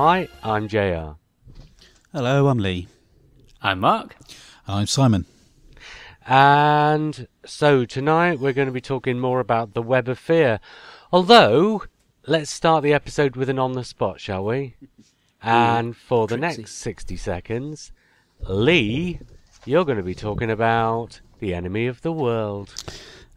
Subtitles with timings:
[0.00, 1.16] Hi, I'm JR.
[2.12, 2.86] Hello, I'm Lee.
[3.60, 4.14] I'm Mark.
[4.68, 5.26] I'm Simon.
[6.24, 10.60] And so tonight we're going to be talking more about the Web of Fear.
[11.10, 11.82] Although,
[12.28, 14.76] let's start the episode with an on the spot, shall we?
[15.42, 16.60] And for the Trixie.
[16.60, 17.90] next 60 seconds,
[18.42, 19.18] Lee,
[19.64, 22.72] you're going to be talking about the enemy of the world.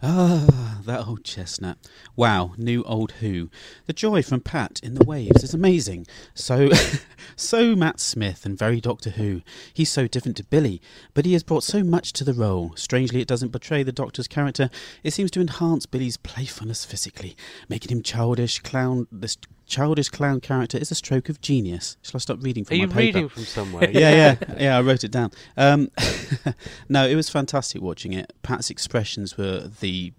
[0.04, 1.78] Ah, that old chestnut.
[2.16, 3.52] Wow, new old Who.
[3.86, 6.08] The joy from Pat in the waves is amazing.
[6.34, 6.72] So,
[7.36, 9.44] so Matt Smith and very Doctor Who.
[9.72, 10.82] He's so different to Billy,
[11.14, 12.74] but he has brought so much to the role.
[12.76, 14.72] Strangely, it doesn't betray the Doctor's character.
[15.04, 17.38] It seems to enhance Billy's playfulness physically,
[17.70, 19.06] making him childish clown.
[19.12, 19.38] This
[19.72, 21.98] childish clown character is a stroke of genius.
[22.02, 23.00] Shall I stop reading from you my paper?
[23.00, 23.90] Are you reading from somewhere?
[23.94, 24.78] yeah, yeah, yeah.
[24.78, 25.32] I wrote it down.
[25.56, 25.90] Um,
[26.90, 28.34] no, it was fantastic watching it.
[28.44, 30.14] Pat's expressions were the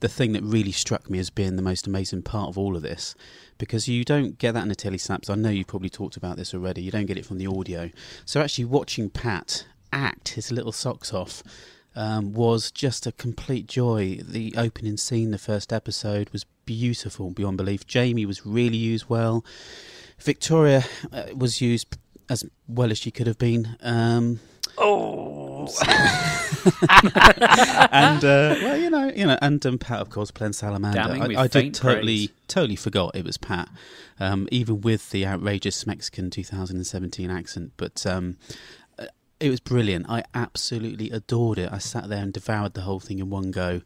[0.00, 2.82] the thing that really struck me as being the most amazing part of all of
[2.82, 3.14] this,
[3.58, 5.28] because you don't get that in the telly snaps.
[5.28, 6.82] I know you've probably talked about this already.
[6.82, 7.90] You don't get it from the audio.
[8.24, 11.42] So actually, watching Pat act his little socks off.
[11.96, 14.20] Um, was just a complete joy.
[14.22, 17.86] The opening scene, the first episode, was beautiful beyond belief.
[17.86, 19.44] Jamie was really used well.
[20.18, 21.96] Victoria uh, was used
[22.28, 23.76] as well as she could have been.
[23.82, 24.38] Um,
[24.82, 25.66] Oh,
[27.92, 31.00] and uh, well, you know, you know, and um, Pat, of course, playing Salamander.
[31.00, 32.36] I, I did totally, praise.
[32.48, 33.68] totally forgot it was Pat,
[34.18, 37.72] um, even with the outrageous Mexican 2017 accent.
[37.76, 38.38] But um,
[39.40, 40.06] it was brilliant.
[40.08, 41.72] I absolutely adored it.
[41.72, 43.80] I sat there and devoured the whole thing in one go,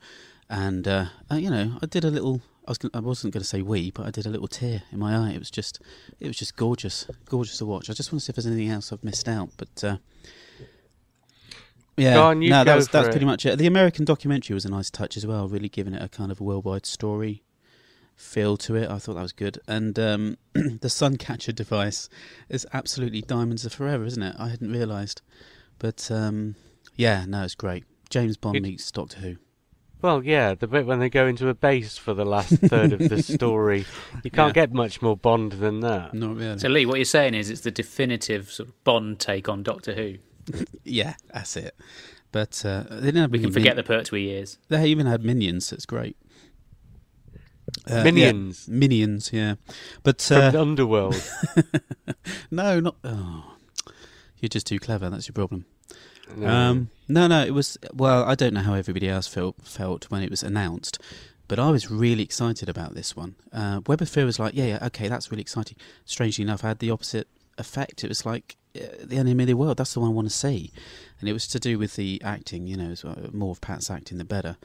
[0.51, 2.43] and uh, you know, I did a little.
[2.67, 4.99] I was, I wasn't going to say we, but I did a little tear in
[4.99, 5.33] my eye.
[5.33, 5.81] It was just.
[6.19, 7.89] It was just gorgeous, gorgeous to watch.
[7.89, 9.85] I just want to see if there's anything else I've missed out, but.
[9.85, 9.97] Uh,
[11.97, 13.57] yeah, on, no, that was that's pretty much it.
[13.57, 16.41] The American documentary was a nice touch as well, really giving it a kind of
[16.41, 17.44] worldwide story
[18.17, 18.91] feel to it.
[18.91, 19.59] I thought that was good.
[19.69, 22.09] And um, the Suncatcher device
[22.49, 24.37] is absolutely diamonds are forever, isn't it?
[24.39, 25.23] I hadn't realised,
[25.79, 26.55] but um,
[26.97, 27.85] yeah, no, it's great.
[28.11, 29.37] James Bond It- meets Doctor Who.
[30.03, 33.09] well, yeah, the bit when they go into a base for the last third of
[33.09, 33.85] the story.
[34.23, 34.67] You can't Yeah.
[34.67, 36.15] get much more Bond than that.
[36.15, 36.59] Not really.
[36.59, 39.95] So, Lee, what you're saying is it's the definitive sort of Bond take on Doctor
[39.95, 40.17] Who.
[40.85, 41.75] yeah, that's it.
[42.33, 44.59] But uh, they didn't have We any can forget min- the Pertwee years.
[44.69, 45.71] They even had minions.
[45.71, 46.17] That's great.
[47.91, 49.57] Uh, yeah, Minions minions, yeah.
[50.03, 51.31] But from uh, the underworld.
[52.51, 52.97] no, not.
[53.05, 53.57] Oh,
[54.39, 55.11] you're just too clever.
[55.11, 55.67] That's your problem.
[56.37, 56.49] No.
[56.49, 57.77] Um, no, no, it was.
[57.93, 60.99] Well, I don't know how everybody else felt felt when it was announced,
[61.49, 63.35] but I was really excited about this one.
[63.53, 65.77] Uh, Web of Fear was like, yeah, yeah, okay, that's really exciting.
[66.05, 68.05] Strangely enough, I had the opposite effect.
[68.05, 69.77] It was like uh, the the world.
[69.77, 70.73] That's the one I want to see,
[71.21, 72.67] and it was to do with the acting.
[72.67, 73.17] You know, as well.
[73.33, 74.57] more of Pat's acting, the better.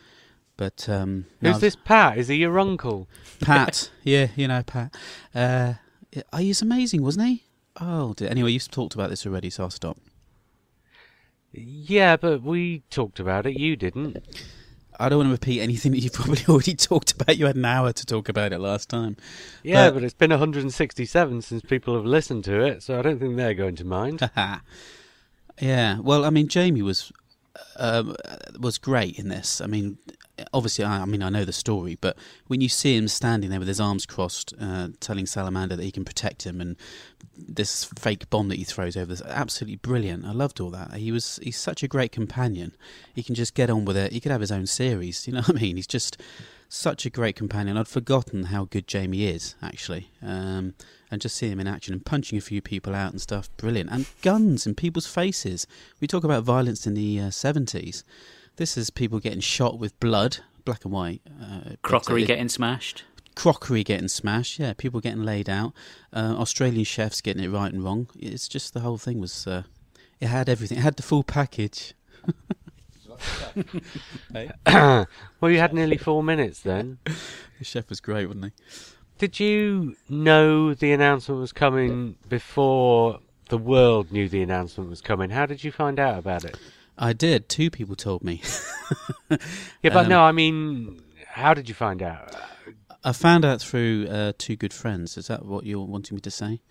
[0.59, 2.17] But um, Who's this Pat?
[2.17, 3.07] Is he your uncle?
[3.39, 4.93] Pat, yeah, you know Pat.
[5.33, 5.75] Uh,
[6.35, 7.43] he's amazing, wasn't he?
[7.79, 8.27] Oh, dear.
[8.29, 9.97] anyway, you've talked about this already, so I'll stop.
[11.53, 13.57] Yeah, but we talked about it.
[13.57, 14.17] You didn't.
[14.99, 17.37] I don't want to repeat anything that you've probably already talked about.
[17.37, 19.15] You had an hour to talk about it last time.
[19.63, 23.17] Yeah, But- but it's been 167 since people have listened to it, so I don't
[23.17, 24.29] think they're going to mind.
[25.61, 27.13] yeah, well, I mean, Jamie was
[27.77, 28.13] um,
[28.59, 29.61] was great in this.
[29.61, 29.97] I mean,
[30.53, 32.17] obviously, I, I mean, I know the story, but
[32.47, 35.91] when you see him standing there with his arms crossed, uh, telling Salamander that he
[35.91, 36.75] can protect him, and
[37.37, 40.25] this fake bomb that he throws over, this absolutely brilliant.
[40.25, 40.93] I loved all that.
[40.93, 42.75] He was he's such a great companion.
[43.13, 44.11] He can just get on with it.
[44.11, 45.27] He could have his own series.
[45.27, 45.75] You know what I mean?
[45.75, 46.21] He's just
[46.67, 47.77] such a great companion.
[47.77, 50.75] I'd forgotten how good Jamie is actually, um,
[51.09, 53.89] and just seeing him in action and punching a few people out and stuff, brilliant.
[53.91, 55.65] And guns in people's faces.
[55.99, 58.03] We talk about violence in the seventies.
[58.59, 61.21] This is people getting shot with blood, black and white.
[61.41, 63.05] Uh, but, Crockery uh, getting smashed.
[63.33, 64.59] crockery getting smashed.
[64.59, 65.71] Yeah, people getting laid out.
[66.13, 68.09] Uh, Australian chefs getting it right and wrong.
[68.19, 69.47] It's just the whole thing was.
[69.47, 69.63] Uh,
[70.19, 70.77] it had everything.
[70.77, 71.93] It had the full package.
[74.73, 75.07] well,
[75.43, 76.99] you had nearly four minutes then.
[77.05, 78.51] The chef was great, wasn't he?
[79.19, 85.29] Did you know the announcement was coming before the world knew the announcement was coming?
[85.29, 86.57] How did you find out about it?
[86.99, 87.49] I did.
[87.49, 88.41] Two people told me.
[89.81, 92.35] Yeah, but Um, no, I mean, how did you find out?
[93.03, 95.17] I found out through uh, two good friends.
[95.17, 96.61] Is that what you're wanting me to say?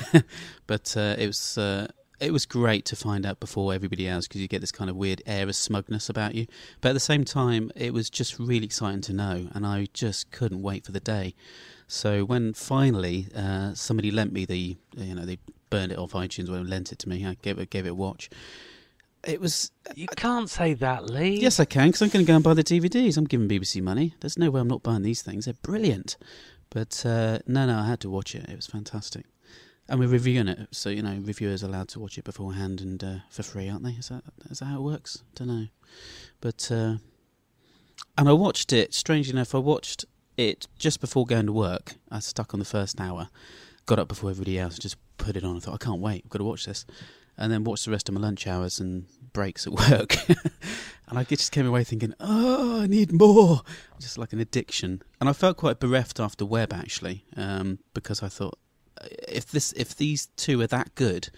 [0.66, 1.86] but uh, it was uh,
[2.18, 4.96] it was great to find out before everybody else because you get this kind of
[4.96, 6.46] weird air of smugness about you.
[6.80, 10.30] But at the same time, it was just really exciting to know, and I just
[10.32, 11.34] couldn't wait for the day.
[11.86, 15.38] So when finally uh, somebody lent me the, you know, they
[15.70, 17.94] burned it off iTunes or lent it to me, I gave it gave it a
[17.94, 18.30] watch.
[19.24, 21.40] It was You can't say that, Lee.
[21.40, 23.16] Yes, I can, because I'm going to go and buy the DVDs.
[23.16, 24.14] I'm giving BBC money.
[24.20, 25.46] There's no way I'm not buying these things.
[25.46, 26.16] They're brilliant.
[26.70, 28.48] But uh, no, no, I had to watch it.
[28.48, 29.24] It was fantastic.
[29.88, 33.02] And we're reviewing it, so you know, reviewers are allowed to watch it beforehand and
[33.02, 33.92] uh, for free, aren't they?
[33.92, 35.22] Is that is that how it works?
[35.22, 35.66] I don't know.
[36.42, 36.96] But uh,
[38.18, 38.92] and I watched it.
[38.92, 40.04] Strangely enough, I watched
[40.36, 41.94] it just before going to work.
[42.10, 43.30] I stuck on the first hour.
[43.86, 45.56] Got up before everybody else, just put it on.
[45.56, 46.22] I thought I can't wait.
[46.26, 46.84] I've got to watch this
[47.38, 50.16] and then watched the rest of my lunch hours and breaks at work.
[50.28, 53.62] and I just came away thinking, oh, I need more,
[54.00, 55.02] just like an addiction.
[55.20, 58.58] And I felt quite bereft after Web actually, um, because I thought,
[59.28, 61.30] if this, if these two are that good,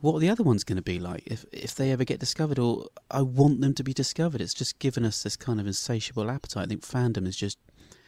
[0.00, 2.58] what are the other ones going to be like if if they ever get discovered?
[2.58, 4.40] Or I want them to be discovered.
[4.40, 6.64] It's just given us this kind of insatiable appetite.
[6.64, 7.58] I think fandom is just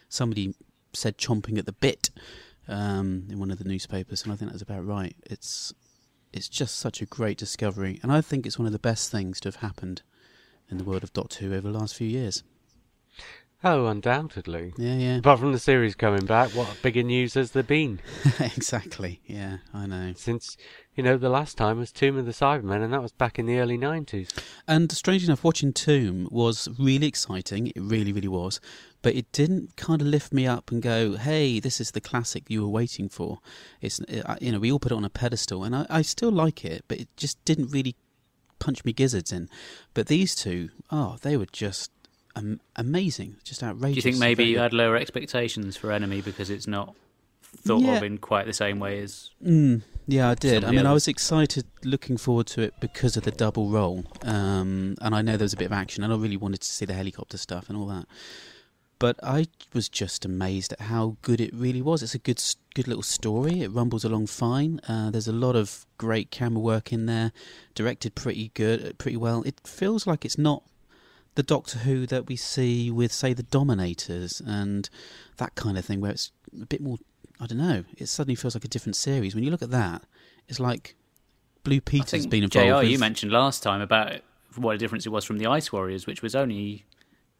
[0.08, 0.54] somebody
[0.94, 2.10] said chomping at the bit
[2.66, 5.14] um, in one of the newspapers, and I think that's about right.
[5.26, 5.74] It's
[6.32, 9.40] it's just such a great discovery, and I think it's one of the best things
[9.40, 10.02] to have happened
[10.70, 12.42] in the world of Doctor Who over the last few years.
[13.64, 14.72] Oh, undoubtedly.
[14.76, 18.00] Yeah, yeah, Apart from the series coming back, what bigger news has there been?
[18.40, 19.20] exactly.
[19.24, 20.14] Yeah, I know.
[20.16, 20.56] Since,
[20.96, 23.46] you know, the last time was Tomb of the Cybermen, and that was back in
[23.46, 24.30] the early 90s.
[24.66, 27.68] And strange enough, watching Tomb was really exciting.
[27.68, 28.60] It really, really was.
[29.00, 32.44] But it didn't kind of lift me up and go, "Hey, this is the classic
[32.48, 33.38] you were waiting for."
[33.80, 36.30] It's uh, you know we all put it on a pedestal, and I, I still
[36.30, 37.96] like it, but it just didn't really
[38.60, 39.48] punch me gizzards in.
[39.92, 41.90] But these two, oh, they were just
[42.36, 44.02] um, amazing, just outrageous.
[44.02, 46.94] Do you think maybe you had lower expectations for Enemy because it's not
[47.56, 47.96] thought Yeah.
[47.98, 50.64] of in quite the same way as Mm, yeah, I did.
[50.64, 54.96] I mean, I was excited, looking forward to it because of the double role, um,
[55.02, 56.86] and I know there was a bit of action, and I really wanted to see
[56.86, 58.06] the helicopter stuff and all that.
[58.98, 62.04] But I was just amazed at how good it really was.
[62.04, 62.40] It's a good,
[62.74, 63.60] good little story.
[63.62, 64.80] It rumbles along fine.
[64.88, 67.32] Uh, there's a lot of great camera work in there,
[67.74, 69.42] directed pretty good, pretty well.
[69.42, 70.62] It feels like it's not
[71.34, 74.88] the Doctor Who that we see with, say, the Dominators and
[75.38, 76.98] that kind of thing, where it's a bit more.
[77.40, 77.84] I don't know.
[77.96, 79.34] It suddenly feels like a different series.
[79.34, 80.02] When you look at that,
[80.48, 80.94] it's like
[81.64, 82.88] Blue I Peter's think been JR, involved.
[82.88, 84.20] you mentioned last time about
[84.56, 86.84] what a difference it was from the Ice Warriors, which was only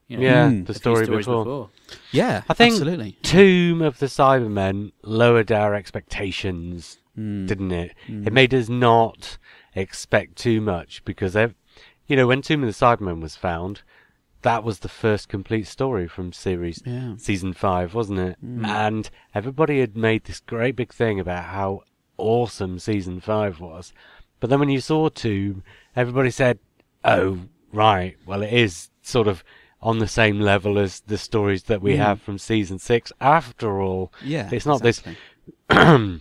[0.08, 0.66] you know, Yeah, Mm.
[0.66, 1.70] the story stories before.
[2.10, 3.12] yeah, I think- absolutely.
[3.22, 7.46] Tomb of the Cybermen lowered our expectations, Mm.
[7.46, 7.94] didn't it?
[8.08, 8.26] Mm.
[8.26, 9.38] It made us not
[9.74, 11.54] expect too much because, ev-
[12.06, 13.82] you know, when Tomb of the Cybermen was found,
[14.42, 17.14] that was the first complete story from series Yeah.
[17.16, 18.36] season five, wasn't it?
[18.44, 18.66] Mm.
[18.66, 21.82] And everybody had made this great big thing about how
[22.18, 23.92] awesome season five was.
[24.40, 25.62] But then when you saw Tomb,
[25.94, 26.58] everybody said,
[27.04, 27.38] "Oh,
[27.72, 29.42] right, well, it is sort of."
[29.84, 31.96] On the same level as the stories that we Mm.
[31.96, 35.02] have from season six, after all, Yeah, it's not this
[35.68, 36.20] exactly.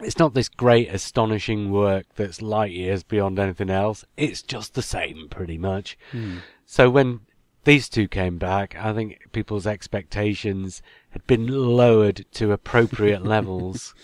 [0.00, 4.82] it's not this great astonishing work that's light years beyond anything else it's just the
[4.82, 6.38] same pretty much Mm.
[6.66, 7.20] so when
[7.64, 13.94] these two came back i think people's expectations had been lowered to appropriate levels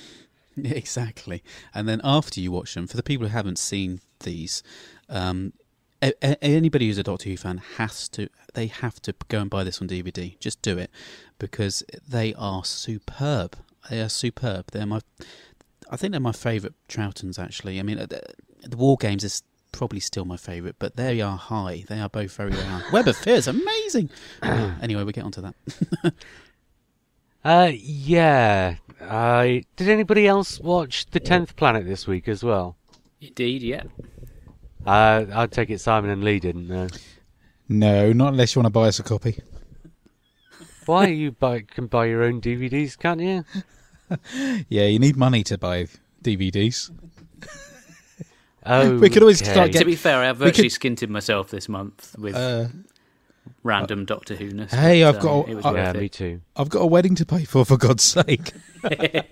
[0.63, 1.43] exactly.
[1.75, 4.63] And then after you watch them, for the people who haven't seen these,
[5.09, 5.53] um,
[6.03, 8.29] a- a- anybody who's a Doctor Who fan has to.
[8.55, 10.39] They have to go and buy this on DVD.
[10.39, 10.91] Just do it
[11.39, 13.57] because they are superb.
[13.91, 14.67] They are superb.
[14.73, 15.01] They're my.
[15.91, 17.39] I think they're my favourite Troughtons.
[17.39, 18.23] Actually, I mean, uh, the,
[18.63, 21.85] the War Games is probably still my favourite, but they are high.
[21.89, 22.83] They are both very, very high.
[22.93, 24.11] Web of Fear is amazing.
[24.43, 25.55] Uh, anyway, we'll get onto that.
[27.45, 32.75] uh yeah i did anybody else watch the 10th planet this week as well
[33.21, 33.83] Indeed, yeah.
[34.87, 36.89] uh i'd take it simon and lee didn't know
[37.69, 39.41] No, not unless you want to buy us a copy.
[40.87, 43.45] why you buy can buy your own dvds can't you
[44.69, 45.87] Yeah, you need money to buy
[46.23, 46.91] DVDs.
[48.67, 49.53] oh We could always okay.
[49.53, 52.69] start To be fair, I've we virtually could- skinted myself this month with Uh,
[53.63, 54.73] random Doctor Who ness.
[54.73, 57.15] Hey, but, I've got- um, it was I- yeah me too I've got a wedding
[57.17, 58.53] to pay for, for God's sake.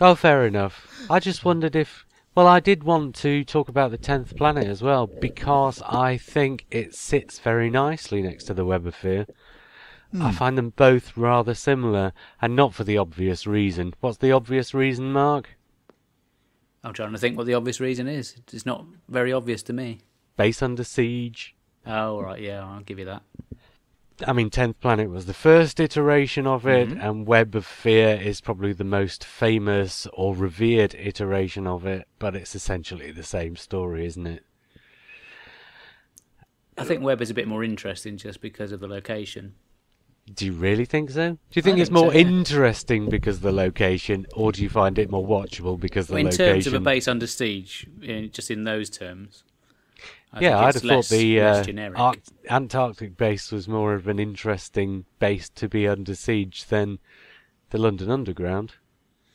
[0.00, 1.06] Oh, fair enough.
[1.08, 2.04] I just wondered if.
[2.34, 6.64] Well, I did want to talk about the 10th planet as well, because I think
[6.72, 9.26] it sits very nicely next to the Web of Fear.
[10.20, 13.94] I find them both rather similar, and not for the obvious reason.
[14.00, 15.56] What's the obvious reason, Mark?
[16.84, 18.36] I'm trying to think what the obvious reason is.
[18.52, 20.00] It's not very obvious to me.
[20.36, 21.54] Base under siege.
[21.86, 23.22] Oh, all right, yeah, I'll give you that.
[24.26, 27.02] I mean, Tenth Planet was the first iteration of it, Mhm.
[27.02, 32.06] and Web of Fear is probably the most famous or revered iteration of it.
[32.18, 34.44] But it's essentially the same story, isn't it?
[36.78, 39.54] I think Web is a bit more interesting just because of the location.
[40.32, 41.32] Do you really think so?
[41.32, 42.20] Do you think I it's think so, more yeah.
[42.20, 46.20] interesting because of the location, or do you find it more watchable because of the
[46.20, 46.54] in location?
[46.54, 49.42] terms of a base under siege, in, just in those terms.
[50.32, 51.98] I yeah, I'd it's have thought the uh, generic.
[51.98, 57.00] Arct- Antarctic base was more of an interesting base to be under siege than
[57.70, 58.74] the London Underground,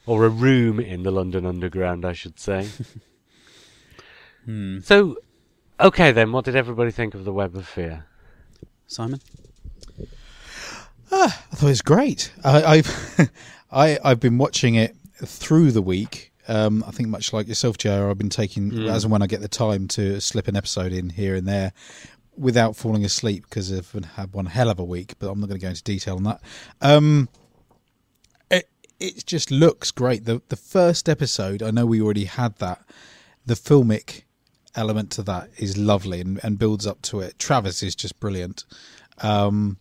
[0.06, 2.67] or a room in the London Underground, I should say.
[4.46, 4.79] Hmm.
[4.84, 5.17] So,
[5.77, 8.06] okay then, what did everybody think of the Web of Fear?
[8.88, 9.20] Simon?
[11.12, 12.32] I thought it was great.
[12.44, 13.32] I, I've
[13.72, 16.32] I, I've been watching it through the week.
[16.48, 19.42] Um, I think much like yourself, Joe, I've been taking as and when I get
[19.42, 21.74] the time to slip an episode in here and there
[22.38, 25.16] without falling asleep because I've had one hell of a week.
[25.20, 26.42] But I'm not going to go into detail on that.
[26.82, 27.28] Um,
[28.50, 30.26] it it just looks great.
[30.26, 32.82] The the first episode, I know we already had that.
[33.46, 34.24] The filmic
[34.76, 37.40] element to that is lovely and, and builds up to it.
[37.40, 38.64] Travis is just brilliant.
[39.20, 39.78] Um,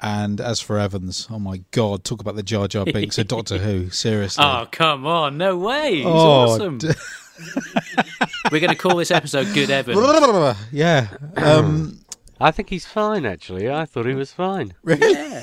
[0.00, 3.58] and as for Evans, oh my god, talk about the Jar Jar Binks of Doctor
[3.58, 3.90] Who.
[3.90, 4.44] Seriously.
[4.44, 5.38] Oh come on!
[5.38, 5.96] No way!
[5.96, 6.78] He's Oh, awesome.
[6.78, 6.88] d-
[8.50, 10.56] We're going to call this episode "Good Evans.
[10.72, 11.08] yeah.
[11.36, 11.98] Um,
[12.40, 13.68] I think he's fine, actually.
[13.70, 14.74] I thought he was fine.
[14.82, 15.12] really?
[15.12, 15.42] yeah,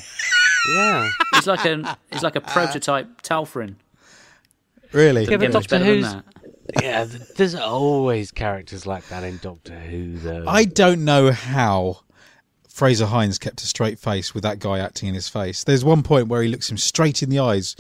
[0.69, 1.10] Yeah.
[1.33, 3.75] he's like an he's like a prototype Talfrin.
[4.91, 5.25] Really?
[5.25, 6.15] Yeah, but Doctor better Who's-
[6.81, 7.05] yeah,
[7.36, 10.45] there's always characters like that in Doctor Who, though.
[10.48, 12.01] I don't know how
[12.74, 15.63] Frazer Hines kept a straight face with that guy acting in his face.
[15.63, 17.75] There's one point where he looks him straight in the eyes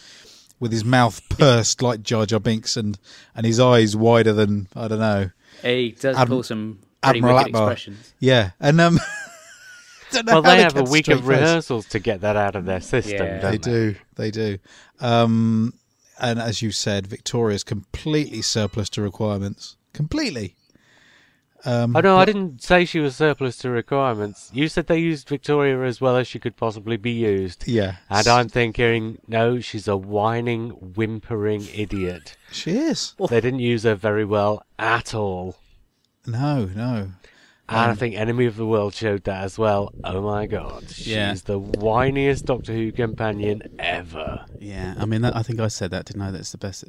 [0.59, 2.99] with his mouth pursed like Jar Jar Binks and,
[3.35, 5.31] and his eyes wider than, I don't know.
[5.63, 7.71] He does Adm- pull some pretty Admiral wicked Ackbar.
[7.71, 8.13] expressions.
[8.19, 8.51] Yeah.
[8.59, 8.99] And, um,
[10.11, 11.27] don't know well, how they have a week of face.
[11.27, 13.39] rehearsals to get that out of their system, Yeah.
[13.39, 13.57] don't They they?
[13.57, 13.95] do.
[14.15, 14.57] They do.
[14.99, 15.73] Um,
[16.19, 19.75] and as you said, Victoria's completely surplus to requirements.
[19.91, 20.55] Completely.
[21.65, 24.49] Um, Oh no, I didn't say she was surplus to requirements.
[24.53, 27.67] You said they used Victoria as well as she could possibly be used.
[27.67, 27.95] yeah.
[28.09, 32.35] And I'm thinking, no, she's a whining, whimpering idiot.
[32.51, 33.15] She is.
[33.29, 35.55] They didn't use her very well at all.
[36.25, 37.11] No, no.
[37.69, 39.93] And I think Enemy of the World showed that as well.
[40.03, 41.33] Oh my god, she's Yeah.
[41.45, 44.45] the whiniest Doctor Who companion ever.
[44.59, 46.31] Yeah, I mean, that, I think I said that, didn't I?
[46.31, 46.83] That's the best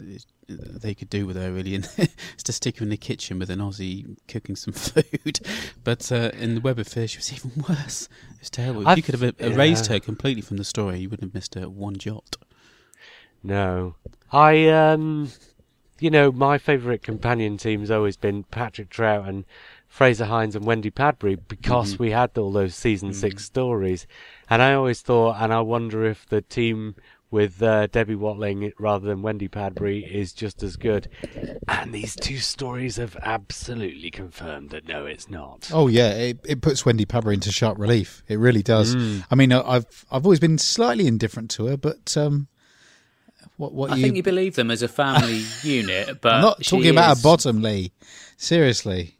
[0.49, 1.75] they could do with her, really.
[1.77, 5.39] And it's to stick her in the kitchen with an Aussie cooking some food.
[5.85, 8.09] But uh, in the Web of Fear, she was even worse.
[8.33, 8.87] It was terrible.
[8.87, 9.95] I've- you could have er- erased yeah.
[9.95, 12.37] her completely from the story, you wouldn't have missed her one jot.
[13.43, 13.95] No.
[14.33, 15.31] I, um,
[16.01, 19.45] you know, my favourite companion team's always been Patrick Troughton
[19.95, 24.09] Frazer Hines and Wendy Padbury because we had all those season six stories.
[24.51, 26.97] And I always thought, and I wonder if the team
[27.31, 31.09] with uh, Debbie Watling rather than Wendy Padbury is just as good.
[31.69, 35.71] And these two stories have absolutely confirmed that no, it's not.
[35.73, 38.25] Oh yeah, it, it puts Wendy Padbury into sharp relief.
[38.27, 38.97] It really does.
[38.97, 39.25] Mm.
[39.31, 42.49] I mean, I- I've I've always been slightly indifferent to her, but um,
[43.59, 44.03] what what I you?
[44.03, 47.23] think you believe them as a family unit, but I'm not talking about is- her
[47.23, 47.93] bottom, Lee.
[48.37, 49.19] Seriously,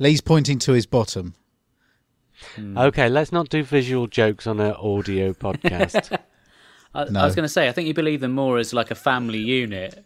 [0.00, 1.34] Lee's pointing to his bottom.
[2.58, 6.18] Okay, let's not do visual jokes on an audio podcast.
[6.94, 7.20] I, No.
[7.20, 9.38] I was going to say, I think you believe them more as like a family
[9.38, 10.04] unit.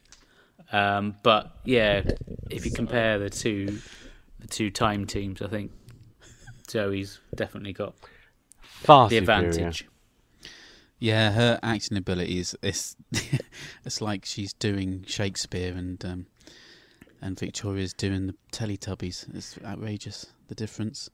[0.72, 2.02] Um, but yeah,
[2.50, 3.78] if you compare the two,
[4.40, 5.70] the two time teams, I think
[6.68, 7.94] Zoe's definitely got
[8.62, 9.48] Far the superior.
[9.48, 9.86] advantage.
[10.98, 12.56] Yeah, her acting abilities.
[12.62, 12.96] It's
[13.84, 16.26] it's like she's doing Shakespeare and um,
[17.24, 19.34] and Victoria's doing the Teletubbies.
[19.34, 21.08] It's outrageous the difference.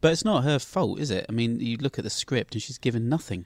[0.00, 1.26] But it's not her fault, is it?
[1.28, 3.44] I mean, you look at the script and she's given nothing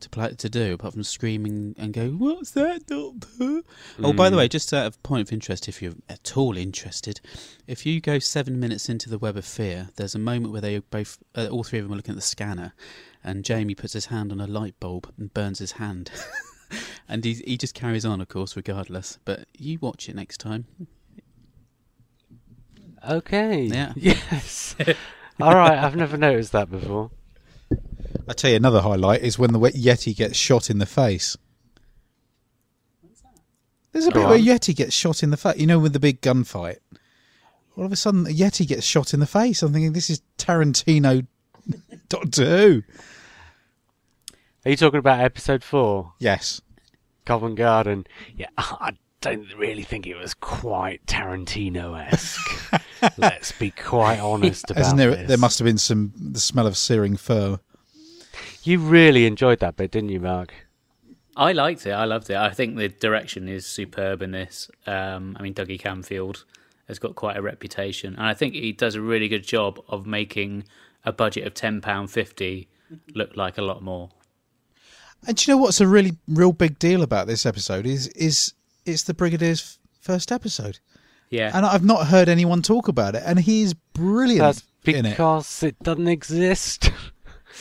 [0.00, 3.60] to play to do apart from screaming and go, "What's that, Doctor?"
[4.02, 7.20] Oh, by the way, just out of point of interest, if you're at all interested,
[7.66, 10.78] if you go seven minutes into the Web of Fear, there's a moment where they
[10.78, 12.72] both, uh, all three of them, are looking at the scanner,
[13.22, 16.10] and Jamie puts his hand on a light bulb and burns his hand.
[17.08, 19.18] and he he just carries on, of course, regardless.
[19.26, 20.66] But you watch it next time.
[23.08, 23.62] Okay.
[23.62, 23.92] Yeah.
[23.96, 24.76] Yes.
[25.40, 25.78] All right.
[25.78, 27.10] I've never noticed that before.
[28.28, 31.36] I tell you, another highlight is when the Yeti gets shot in the face.
[33.92, 34.38] There's a Go bit where.
[34.38, 35.56] Yeti gets shot in the face.
[35.58, 36.78] You know, with the big gunfight.
[37.76, 39.62] All of a sudden, a Yeti gets shot in the face.
[39.62, 41.26] I'm thinking, this is Tarantino
[42.08, 42.82] Doctor Who.
[44.64, 46.60] Are you talking about episode four, Yes.
[47.24, 48.06] Covent Garden?
[48.36, 48.48] Yeah.
[48.58, 48.92] I
[49.22, 52.82] don't really think it was quite Tarantino-esque.
[53.16, 55.28] Let's be quite honest about Isn't there, this.
[55.28, 57.58] there must have been some the smell of searing fur.
[58.64, 60.52] You really enjoyed that bit, didn't you, Mark?
[61.36, 61.92] I liked it.
[61.92, 62.36] I loved it.
[62.36, 64.70] I think the direction is superb in this.
[64.86, 66.44] Um, I mean, Dougie Camfield
[66.88, 70.04] has got quite a reputation, and I think he does a really good job of
[70.04, 70.64] making
[71.04, 72.68] a budget of ten pound fifty
[73.14, 74.10] look like a lot more.
[75.26, 78.52] And do you know what's a really real big deal about this episode is is
[78.86, 80.78] it's the Brigadier's first episode,
[81.30, 85.10] Yeah, and I've not heard anyone talk about it, and he's brilliant That's in it.
[85.10, 86.90] because it doesn't exist.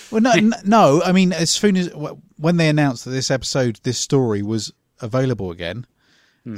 [0.09, 1.01] Well, no, n- no.
[1.03, 1.89] I mean, as soon as
[2.37, 5.85] when they announced that this episode, this story was available again,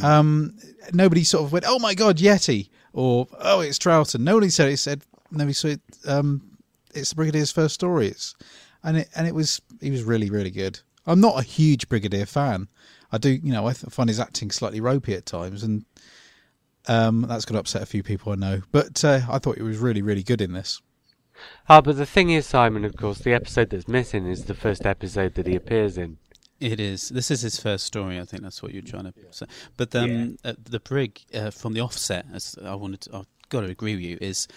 [0.01, 0.57] um,
[0.93, 4.77] nobody sort of went, "Oh my god, Yeti!" or "Oh, it's Troughton." Nobody said it.
[4.77, 5.01] Said
[5.31, 6.57] nobody said um,
[6.93, 8.07] it's the Brigadier's first story.
[8.07, 8.35] It's
[8.83, 10.79] and it and it was he was really really good.
[11.05, 12.69] I'm not a huge Brigadier fan.
[13.13, 15.85] I do, you know, I find his acting slightly ropey at times, and
[16.87, 18.63] um, that's going to upset a few people I know.
[18.71, 20.81] But uh, I thought he was really really good in this.
[21.69, 24.85] Ah, but the thing is, Simon, of course, the episode that's missing is the first
[24.85, 26.17] episode that he appears in.
[26.59, 27.09] It is.
[27.09, 28.19] This is his first story.
[28.19, 29.45] I think that's what you're trying to say.
[29.77, 33.61] But um, uh, the brig uh, from the offset, as I wanted, to, I've got
[33.61, 34.47] to agree with you, is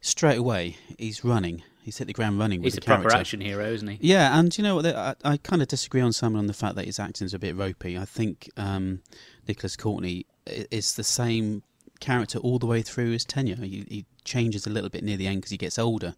[0.00, 1.62] straight away he's running.
[1.82, 3.18] He's hit the ground running he's with a the proper character.
[3.18, 3.98] action hero, isn't he?
[4.00, 4.86] Yeah, and you know what?
[4.86, 7.56] I, I kind of disagree on Simon on the fact that his acting's a bit
[7.56, 7.96] ropey.
[7.98, 9.00] I think um,
[9.48, 11.62] Nicholas Courtney is the same
[12.00, 13.56] character all the way through his tenure.
[13.56, 16.14] He, he changes a little bit near the end because he gets older,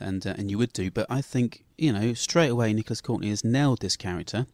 [0.00, 0.90] and uh, and you would do.
[0.90, 4.46] But I think you know straight away Nicholas Courtney has nailed this character.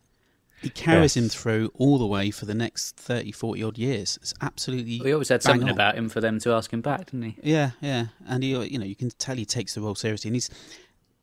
[0.63, 4.17] He carries him through all the way for the next 30, 40 odd years.
[4.23, 5.01] It's absolutely.
[5.03, 5.75] We always had something on.
[5.75, 7.37] about him for them to ask him back, didn't he?
[7.43, 10.29] Yeah, yeah, and he, uh, you know, you can tell he takes the role seriously,
[10.29, 10.51] and he's.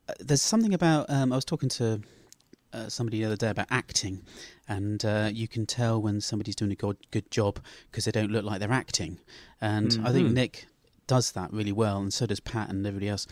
[0.08, 1.08] Uh, there's something about.
[1.08, 2.00] Um, I was talking to
[2.72, 4.22] uh, somebody the other day about acting,
[4.68, 8.30] and uh, you can tell when somebody's doing a good, good job because they don't
[8.30, 9.18] look like they're acting,
[9.60, 10.34] and I think Mhm.
[10.34, 10.66] Nick
[11.06, 13.26] does that really well, and so does Pat and everybody else.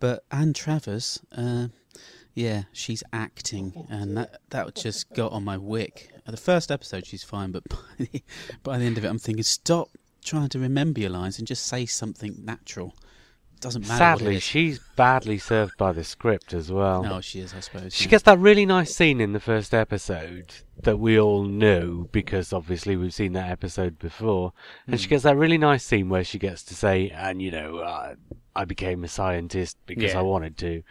[0.00, 1.68] But Anne Travers, uh,
[2.34, 6.10] yeah, she's acting, and that that just got on my wick.
[6.26, 8.22] At the first episode, she's fine, but by the,
[8.62, 9.88] by the end of it, I'm thinking, stop
[10.24, 12.94] trying to remember your lines and just say something natural.
[13.54, 13.92] It Doesn't matter.
[13.92, 17.02] what it Sadly, she's badly served by the script as well.
[17.02, 17.94] No, she is, I suppose.
[17.94, 18.10] She yeah.
[18.10, 22.96] gets that really nice scene in the first episode that we all knew because obviously
[22.96, 24.52] we've seen that episode before.
[24.86, 27.78] And she gets that really nice scene where she gets to say, and you know,
[27.78, 28.14] uh,
[28.56, 30.20] I became a scientist because Yeah.
[30.20, 30.82] I wanted to.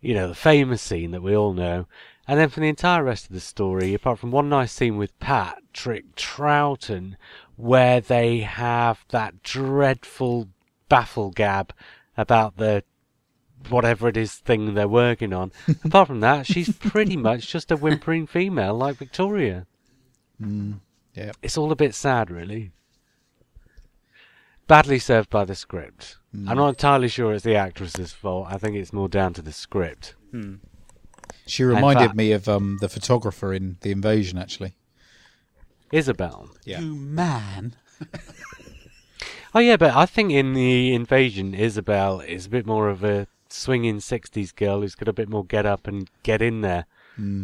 [0.00, 1.86] You know, the famous scene that we all know.
[2.28, 5.18] And then for the entire rest of the story, apart from one nice scene with
[5.20, 7.14] Patrick Troughton,
[7.56, 10.48] where they have that dreadful
[10.88, 11.72] baffle gab
[12.16, 12.82] about the
[13.68, 15.52] whatever it is thing they're working on.
[15.84, 19.66] Apart from that, she's pretty much just a whimpering female like Victoria.
[20.40, 20.80] Mm,
[21.14, 21.32] yeah.
[21.42, 22.72] It's all a bit sad, really.
[24.66, 26.16] Badly served by the script.
[26.34, 28.48] I'm not entirely sure it's the actress's fault.
[28.50, 30.14] I think it's more down to the script.
[30.32, 30.56] Hmm.
[31.46, 34.76] She reminded fact- me of um, the photographer in The Invasion, actually.
[35.92, 36.50] Isobel.
[36.64, 36.80] Yeah.
[36.80, 37.76] You man.
[39.54, 43.26] Oh yeah, but I think in the invasion, Isobel is a bit more of a
[43.48, 46.84] swinging '60s girl who's got a bit more get up and get in there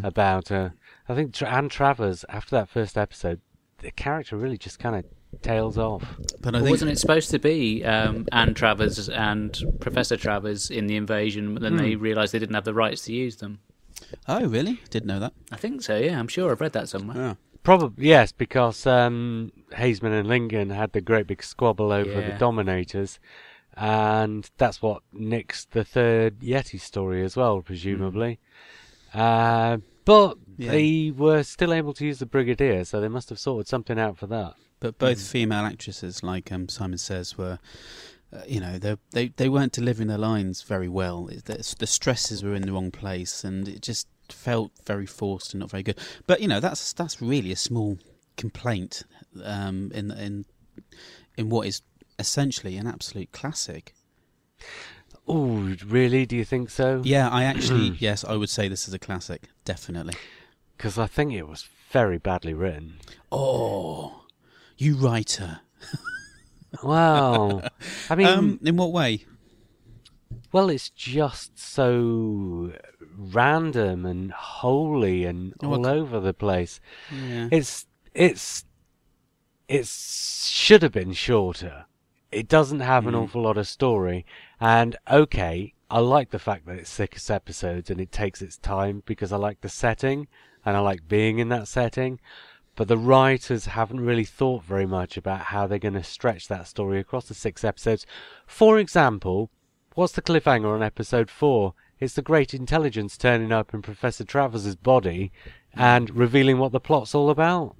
[0.02, 0.74] about her.
[1.08, 3.40] I think Tra- Anne Travers, after that first episode,
[3.78, 5.06] the character really just kind of
[5.40, 6.04] tails off.
[6.40, 10.86] But I think wasn't it supposed to be um, Anne Travers and Professor Travers in
[10.86, 13.60] the invasion, but then they realised they didn't have the rights to use them?
[14.28, 14.80] Oh, really?
[14.90, 15.32] Didn't know that.
[15.50, 16.18] I think so, yeah.
[16.18, 17.16] I'm sure I've read that somewhere.
[17.16, 17.34] Yeah.
[17.62, 23.20] Probably yes, because um, Haisman and Lincoln had the great big squabble over the Dominators,
[23.76, 28.40] and that's what nixed the third Yeti story as well, presumably.
[29.14, 30.72] Uh, but Yeah.
[30.72, 34.18] they were still able to use the Brigadier, so they must have sorted something out
[34.18, 34.54] for that.
[34.82, 37.60] But both female actresses, like um, Simon says, were,
[38.32, 41.26] uh, you know, they they they weren't delivering their lines very well.
[41.26, 45.60] The, the stresses were in the wrong place, and it just felt very forced and
[45.60, 46.00] not very good.
[46.26, 47.96] But you know, that's that's really a small
[48.36, 49.04] complaint
[49.44, 50.46] um, in in
[51.36, 51.82] in what is
[52.18, 53.94] essentially an absolute classic.
[55.28, 56.26] Oh, really?
[56.26, 57.02] Do you think so?
[57.04, 60.14] Yeah, I actually yes, I would say this is a classic, definitely.
[60.76, 62.98] Because I think it was very badly written.
[63.30, 64.21] Oh,
[64.78, 65.60] you writer.
[66.82, 67.62] wow.
[68.10, 69.24] I mean, Um, in what way?
[70.52, 72.72] Well, it's just so
[73.16, 76.78] random and holy and Oh, all over the place.
[77.10, 77.48] Yeah.
[77.50, 78.64] It's it's
[79.68, 81.86] it should have been shorter.
[82.30, 83.24] It doesn't have an Mm.
[83.24, 84.24] awful lot of story,
[84.60, 89.02] and okay, I like the fact that it's six episodes and it takes its time
[89.06, 90.28] because I like the setting
[90.64, 92.20] and I like being in that setting.
[92.74, 96.66] But the writers haven't really thought very much about how they're going to stretch that
[96.66, 98.06] story across the six episodes.
[98.46, 99.50] For example,
[99.94, 101.74] what's the cliffhanger on episode four?
[102.00, 105.30] It's the great intelligence turning up in Professor Travers's body
[105.74, 107.76] and revealing what the plot's all about.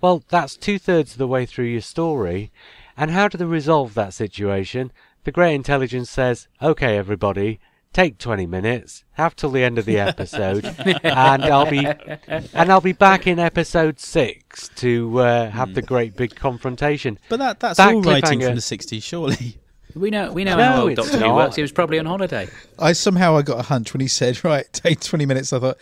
[0.00, 2.52] Well, that's two thirds of the way through your story.
[2.96, 4.92] And how do they resolve that situation?
[5.24, 7.60] The great intelligence says, okay, everybody,
[7.92, 10.64] take 20 minutes, have till the end of the episode,
[11.02, 16.16] and I'll be and I'll be back in episode 6 to uh, have the great
[16.16, 17.18] big confrontation.
[17.28, 19.56] But that that's That all writing from the '60s, surely.
[19.94, 21.56] We know we know No, how old it's Doctor Who works.
[21.56, 22.48] He was probably on holiday.
[22.78, 25.78] I somehow I got a hunch when he said, "Right, take twenty minutes." I thought,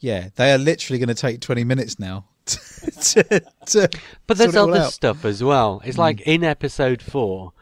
[0.00, 2.24] yeah, they are literally going to take twenty minutes now.
[2.44, 3.22] to,
[3.66, 3.88] to
[4.26, 4.92] But there's sort it all other out.
[4.92, 5.80] stuff as well.
[5.84, 7.52] It's like in episode four,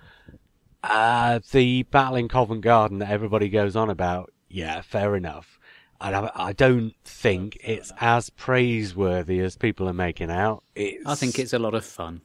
[0.82, 4.32] uh, the battle in Covent Garden that everybody goes on about.
[4.48, 5.58] Yeah, fair enough.
[6.00, 10.62] I don't, I don't think it's as praiseworthy as people are making out.
[10.74, 12.22] It's, I think it's a lot of fun.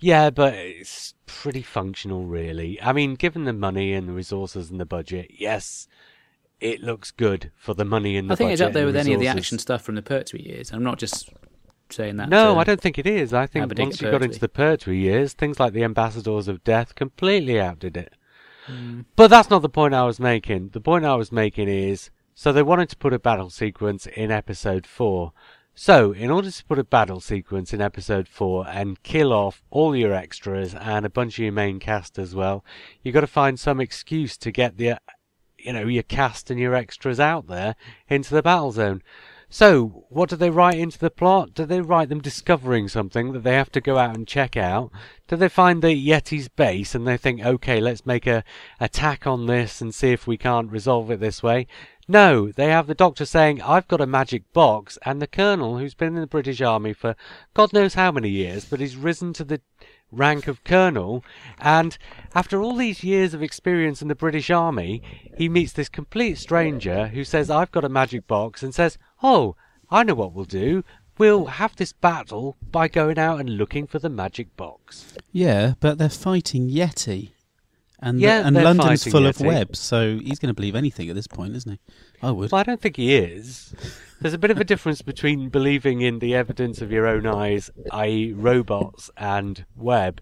[0.00, 2.80] yeah, but it's pretty functional, really.
[2.82, 5.86] I mean, given the money and the resources and the budget, yes,
[6.60, 9.14] it looks good for the money and the I think it's up there with any
[9.14, 10.72] of the action stuff from the Pertwee years.
[10.72, 11.30] I'm not just
[11.92, 12.28] saying that.
[12.28, 13.32] No, I don't think it is.
[13.32, 15.84] I think have a dig once you got into the Pertwee years, things like the
[15.84, 18.14] Ambassadors of Death completely outdid it.
[18.66, 19.02] Hmm.
[19.14, 20.70] But that's not the point I was making.
[20.70, 24.30] The point I was making is so they wanted to put a battle sequence in
[24.30, 25.32] episode 4.
[25.74, 29.94] So, in order to put a battle sequence in episode 4 and kill off all
[29.94, 32.64] your extras and a bunch of your main cast as well,
[33.02, 34.98] you've got to find some excuse to get the
[35.58, 37.74] you know, your cast and your extras out there
[38.08, 39.02] into the battle zone.
[39.48, 41.54] So, what do they write into the plot?
[41.54, 44.90] Do they write them discovering something that they have to go out and check out?
[45.28, 48.42] Do they find the Yeti's base and they think, okay, let's make a
[48.80, 51.68] attack on this and see if we can't resolve it this way?
[52.08, 55.94] No, they have the doctor saying, I've got a magic box, and the colonel, who's
[55.94, 57.16] been in the British Army for
[57.52, 59.60] God knows how many years, but he's risen to the
[60.12, 61.24] rank of colonel,
[61.58, 61.98] and
[62.32, 65.02] after all these years of experience in the British Army,
[65.36, 69.56] he meets this complete stranger who says, I've got a magic box, and says, Oh,
[69.90, 70.84] I know what we'll do.
[71.18, 75.14] We'll have this battle by going out and looking for the magic box.
[75.32, 77.30] Yeah, but they're fighting Yeti,
[77.98, 79.46] and Yeah, and London's full of Yeti.
[79.46, 81.78] webs, so he's going to believe anything at this point, isn't he?
[82.22, 82.52] I would.
[82.52, 83.74] Well, I don't think he is.
[84.20, 87.68] There's a bit of a difference between believing in the evidence of your own eyes,
[87.90, 90.20] i.e., robots and web,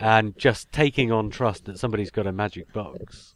[0.00, 3.34] and just taking on trust that somebody's got a magic box.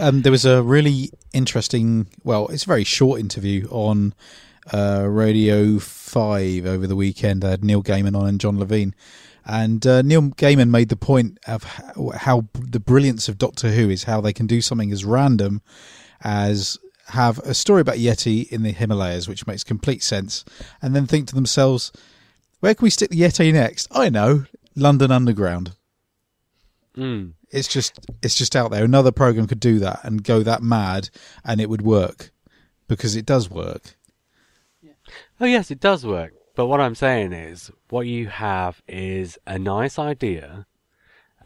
[0.00, 4.14] Um, there was a really interesting, well, it's a very short interview on
[4.72, 7.44] uh, Radio 5 over the weekend.
[7.44, 8.94] I had Neil Gaiman on and John Levine.
[9.44, 13.90] And uh, Neil Gaiman made the point of how, how the brilliance of Doctor Who
[13.90, 15.62] is how they can do something as random
[16.22, 20.44] as have a story about Yeti in the Himalayas, which makes complete sense,
[20.80, 21.92] and then think to themselves,
[22.60, 23.88] where can we stick the Yeti next?
[23.90, 25.72] I know, London Underground
[26.96, 27.32] Mm.
[27.50, 28.84] it's just it's just out there.
[28.84, 31.08] Another program could do that and go that mad,
[31.44, 32.30] and it would work
[32.86, 33.96] because it does work.
[35.40, 36.34] Oh, yes, it does work.
[36.54, 40.66] But what I'm saying is, what you have is a nice idea,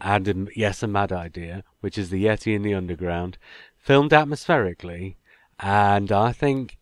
[0.01, 3.37] and a, yes, a mad idea, which is the Yeti in the underground,
[3.77, 5.15] filmed atmospherically,
[5.59, 6.77] and I think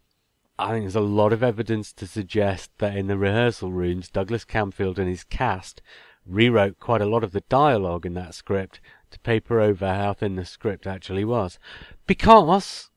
[0.58, 4.44] I think there's a lot of evidence to suggest that in the rehearsal rooms, Douglas
[4.46, 5.82] Camfield and his cast
[6.26, 8.80] rewrote quite a lot of the dialogue in that script
[9.12, 11.60] to paper over how thin the script actually was.
[12.08, 12.90] Because,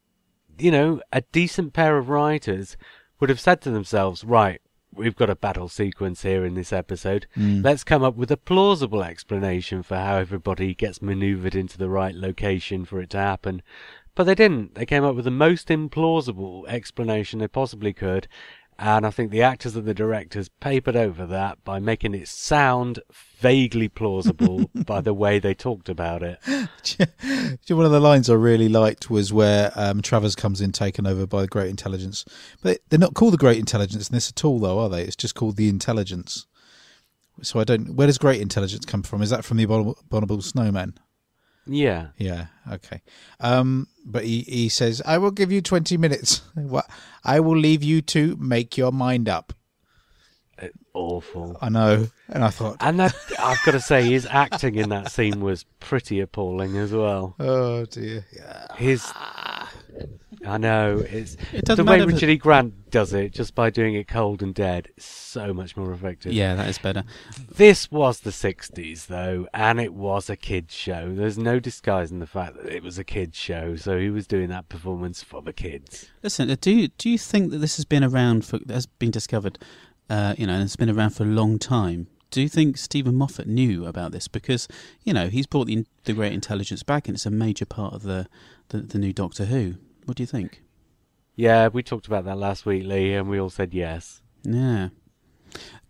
[0.59, 2.77] you know, a decent pair of writers
[3.21, 4.61] would have said to themselves, right,
[4.93, 7.27] we've got a battle sequence here in this episode.
[7.37, 7.65] Mm.
[7.65, 12.15] Let's come up with a plausible explanation for how everybody gets maneuvered into the right
[12.15, 13.63] location for it to happen.
[14.15, 14.75] But they didn't.
[14.75, 18.27] They came up with the most implausible explanation they possibly could.
[18.81, 23.01] And I think the actors and the directors papered over that by making it sound
[23.39, 26.39] vaguely plausible by the way they talked about it.
[27.69, 31.27] One of the lines I really liked was where um, Travers comes in, taken over
[31.27, 32.25] by the Great Intelligence.
[32.63, 35.03] But they're not called the Great Intelligence in this at all, though, are they?
[35.03, 36.47] It's just called the Intelligence.
[37.43, 37.95] So I don't.
[37.95, 39.23] Where does Great Intelligence come from?
[39.23, 40.95] Is that from the Abominable, Abominable Snowman?
[41.69, 42.09] Yeah.
[42.17, 42.47] Yeah.
[42.73, 43.03] Okay.
[43.41, 46.43] Um, but he, he says, "I will give you twenty minutes.
[46.55, 46.89] What?
[47.25, 49.53] I will leave you to make your mind up."
[50.95, 51.57] Awful.
[51.61, 55.13] I know, and I thought, And that, I've got to say, his acting in that
[55.13, 57.37] scene was pretty appalling as well.
[57.39, 58.27] oh dear.
[58.35, 58.67] Yeah.
[58.75, 59.05] His,
[60.47, 62.37] I know it's It the way matter Richard E.
[62.37, 66.33] Grant does it, just by doing it cold and dead, is so much more effective.
[66.33, 67.05] Yeah, that is better.
[67.51, 71.13] This was the '60s, though, and it was a kids' show.
[71.15, 74.49] There's no disguising the fact that it was a kids' show, so he was doing
[74.49, 76.11] that performance for the kids.
[76.23, 79.11] Listen, uh, do you, do you think that this has been around for has been
[79.11, 79.59] discovered,
[80.09, 82.07] uh, you know, and it's been around for a long time?
[82.31, 84.69] Do you think Steven Moffat knew about this because
[85.03, 88.03] you know he's brought the the Great Intelligence back and it's a major part of
[88.03, 88.29] the
[88.69, 89.77] the, the new Doctor Who?
[90.09, 90.63] What do you think?
[91.37, 94.23] Yeah, we talked about that last week, Lee, and we all said yes.
[94.43, 94.89] Yeah.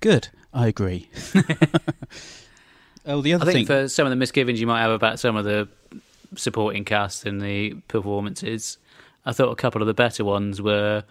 [0.00, 0.30] Good.
[0.52, 1.08] I agree.
[3.06, 3.84] oh, the other I think thing.
[3.84, 5.68] for some of the misgivings you might have about some of the
[6.34, 8.78] supporting cast and the performances,
[9.24, 11.04] I thought a couple of the better ones were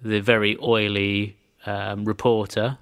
[0.00, 2.78] the very oily um, reporter.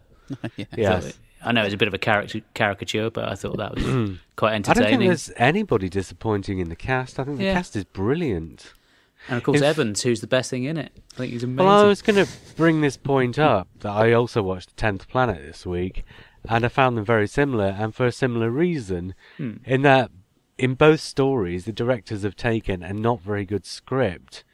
[0.58, 0.66] yeah.
[0.76, 1.18] Yes.
[1.42, 4.52] I know it's a bit of a caricature, caricature, but I thought that was quite
[4.52, 4.86] entertaining.
[4.86, 7.18] I don't think there's anybody disappointing in the cast.
[7.18, 7.54] I think the Yeah.
[7.54, 8.74] cast is brilliant.
[9.30, 10.92] And of course, If- Evans, who's the best thing in it.
[11.14, 11.64] I think he's amazing.
[11.64, 15.40] Well, I was going to bring this point up that I also watched Tenth Planet
[15.42, 16.04] this week,
[16.48, 19.54] and I found them very similar, and for a similar reason, Hmm.
[19.64, 20.10] in that
[20.58, 24.44] in both stories the directors have taken a not very good script,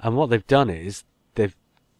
[0.00, 1.04] and what they've done is
[1.36, 1.54] they've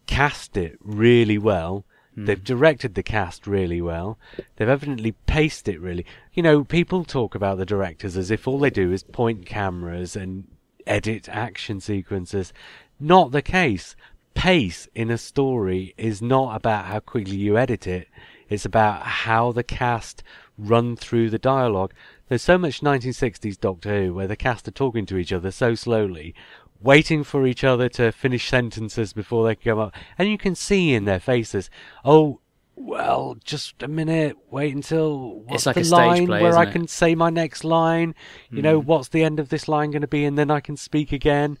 [0.07, 1.85] cast it really well.
[2.17, 4.17] They've directed the cast really well.
[4.55, 6.05] They've evidently paced it really.
[6.33, 10.15] You know, people talk about the directors as if all they do is point cameras
[10.15, 10.45] and
[10.87, 12.53] edit action sequences.
[12.99, 13.95] Not the case.
[14.33, 18.07] Pace in a story is not about how quickly you edit it.
[18.49, 20.23] It's about how the cast
[20.57, 21.93] run through the dialogue.
[22.27, 25.75] There's so much 1960s Doctor Who where the cast are talking to each other so
[25.75, 26.35] slowly,
[26.81, 29.95] waiting for each other to finish sentences before they can come up.
[30.17, 31.69] And you can see in their faces,
[32.03, 32.39] oh,
[32.75, 36.63] well, just a minute, wait until what's like the a stage line play, where I
[36.63, 36.71] it?
[36.71, 38.13] can say my next line.
[38.51, 38.87] You know, Hmm.
[38.87, 41.57] what's the end of this line going to be, and then I can speak again.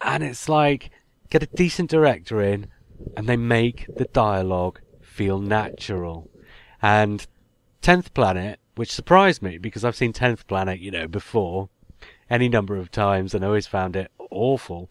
[0.00, 0.90] And it's like
[1.30, 2.68] get a decent director in,
[3.16, 6.28] and they make the dialogue feel natural.
[6.80, 7.26] And
[7.80, 11.68] Tenth Planet, which surprised me because I've seen Tenth Planet, you know, before
[12.30, 14.90] any number of times, and always found it awful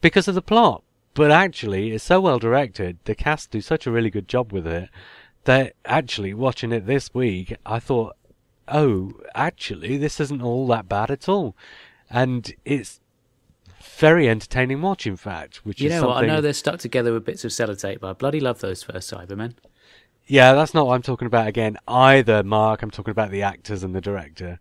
[0.00, 0.82] because of the plot.
[1.14, 2.98] But actually, it's so well directed.
[3.04, 4.88] The cast do such a really good job with it
[5.44, 8.16] that actually watching it this week, I thought,
[8.68, 11.56] oh, actually, this isn't all that bad at all,
[12.08, 13.00] and it's
[13.80, 15.06] very entertaining watch.
[15.06, 16.24] In fact, which you is know what?
[16.24, 19.10] I know they're stuck together with bits of sellotape, but I bloody love those first
[19.10, 19.54] Cybermen.
[20.26, 22.82] Yeah, that's not what I'm talking about again either, Mark.
[22.82, 24.60] I'm talking about the actors and the director.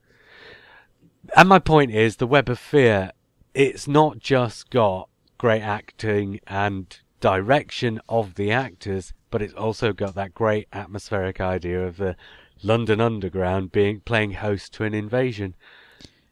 [1.36, 3.12] And my point is, the Web of Fear,
[3.54, 10.13] it's not just got great acting and direction of the actors, but it's also got
[10.13, 12.15] that great atmospheric idea of the
[12.62, 15.56] London Underground being playing host to an invasion.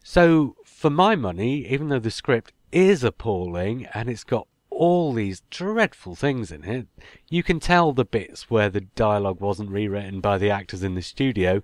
[0.03, 5.41] So, for my money, even though the script is appalling and it's got all these
[5.49, 6.87] dreadful things in it,
[7.29, 11.01] you can tell the bits where the dialogue wasn't rewritten by the actors in the
[11.01, 11.63] studio.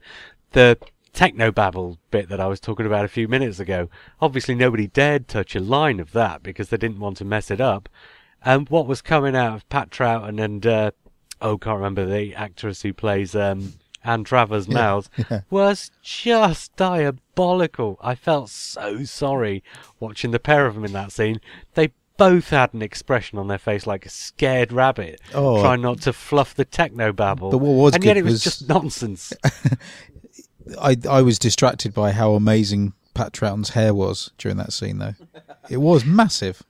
[0.51, 0.77] The
[1.13, 3.89] technobabble bit that I was talking about a few minutes ago.
[4.21, 7.62] Obviously, nobody dared touch a line of that because they didn't want to mess it
[7.62, 7.88] up.
[8.43, 10.91] And what was coming out of Pat Troughton and uh,
[11.41, 13.73] oh, can't remember the actress who plays um,
[14.04, 15.10] Anne Travers' mouths
[15.49, 17.97] was just diabolical.
[18.02, 19.63] I felt so sorry
[19.99, 21.39] watching the pair of them in that scene.
[21.76, 25.62] They both had an expression on their face like a scared rabbit, Oh.
[25.62, 27.49] trying not to fluff the technobabble.
[27.52, 29.32] But what was and yet it was, was- just nonsense.
[30.82, 35.15] I I was distracted by how amazing Pat Troughton's hair was during that scene, though.
[35.69, 36.63] It was massive.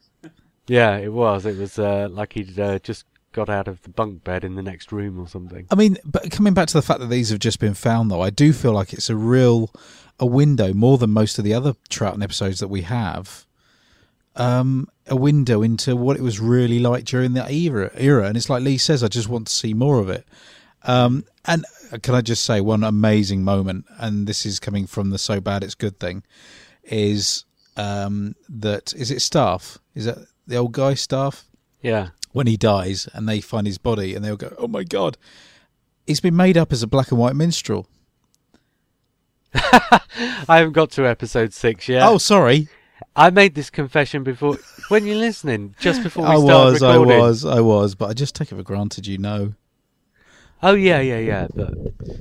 [0.67, 1.45] yeah, it was.
[1.45, 4.61] It was uh, like he'd uh, just got out of the bunk bed in the
[4.61, 5.65] next room or something.
[5.71, 8.21] I mean, but coming back to the fact that these have just been found, though,
[8.21, 9.71] I do feel like it's a real
[10.19, 13.45] a window more than most of the other Trouton episodes that we have.
[14.35, 17.91] Um, a window into what it was really like during that era.
[17.95, 20.25] Era, and it's like Lee says, I just want to see more of it.
[20.85, 21.65] Um, and
[22.01, 25.63] can I just say one amazing moment, and this is coming from the so bad
[25.63, 26.23] it's good thing,
[26.83, 27.45] is
[27.77, 29.77] um, that is it staff?
[29.95, 30.17] Is that
[30.47, 31.45] the old guy staff?
[31.81, 32.09] Yeah.
[32.31, 35.17] when he dies and they find his body and they'll go, "Oh my god,
[36.07, 37.87] he's been made up as a black and white minstrel."
[39.53, 40.01] I
[40.47, 42.03] haven't got to episode six yet.
[42.03, 42.69] Oh, sorry,
[43.15, 46.97] I made this confession before when you're listening, just before we I started was, I
[46.97, 49.53] was, I was, but I just take it for granted, you know.
[50.65, 51.47] Oh yeah, yeah, yeah.
[51.53, 51.73] But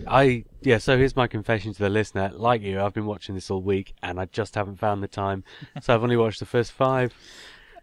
[0.06, 0.78] I yeah.
[0.78, 2.32] So here's my confession to the listener.
[2.34, 5.44] Like you, I've been watching this all week, and I just haven't found the time.
[5.80, 7.14] So I've only watched the first five.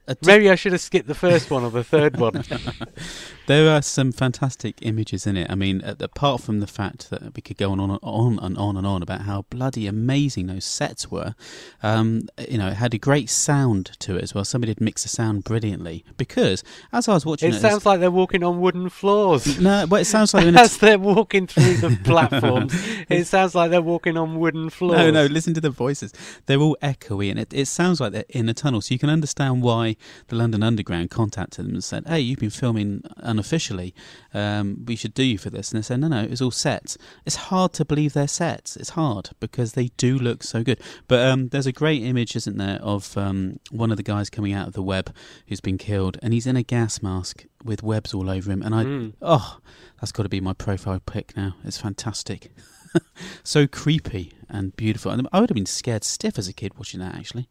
[0.07, 2.43] T- Maybe I should have skipped the first one or the third one.
[3.49, 5.49] There are some fantastic images in it.
[5.49, 8.77] I mean, apart from the fact that we could go on and on and on
[8.77, 11.33] and on about how bloody amazing those sets were,
[11.81, 14.45] um, you know, it had a great sound to it as well.
[14.45, 17.99] Somebody had mixed the sound brilliantly because as I was watching It it, sounds like
[17.99, 19.59] they're walking on wooden floors.
[19.59, 22.71] no, well, it sounds like they're in a As they're walking through the platforms,
[23.09, 24.99] it sounds like they're walking on wooden floors.
[24.99, 26.13] No, no, listen to the voices.
[26.45, 28.81] They're all echoey and it, it sounds like they're in a tunnel.
[28.81, 29.95] So you can understand why
[30.27, 33.01] the London Underground contacted them and said, "Hey, you've been filming
[33.39, 33.93] unofficially.
[34.33, 36.51] Um, we should do you for this." And they said, "No, no, it was all
[36.51, 38.75] sets." It's hard to believe they're sets.
[38.75, 40.79] It's hard because they do look so good.
[41.07, 44.53] But um, there's a great image, isn't there, of um, one of the guys coming
[44.53, 45.13] out of the web
[45.47, 48.61] who's been killed, and he's in a gas mask with webs all over him.
[48.61, 49.13] And I, Mm.
[49.21, 49.59] oh,
[49.99, 51.55] that's got to be my profile pic now.
[51.63, 52.51] It's fantastic.
[53.43, 55.11] so creepy and beautiful.
[55.11, 57.15] And I would have been scared stiff as a kid watching that.
[57.15, 57.47] Actually,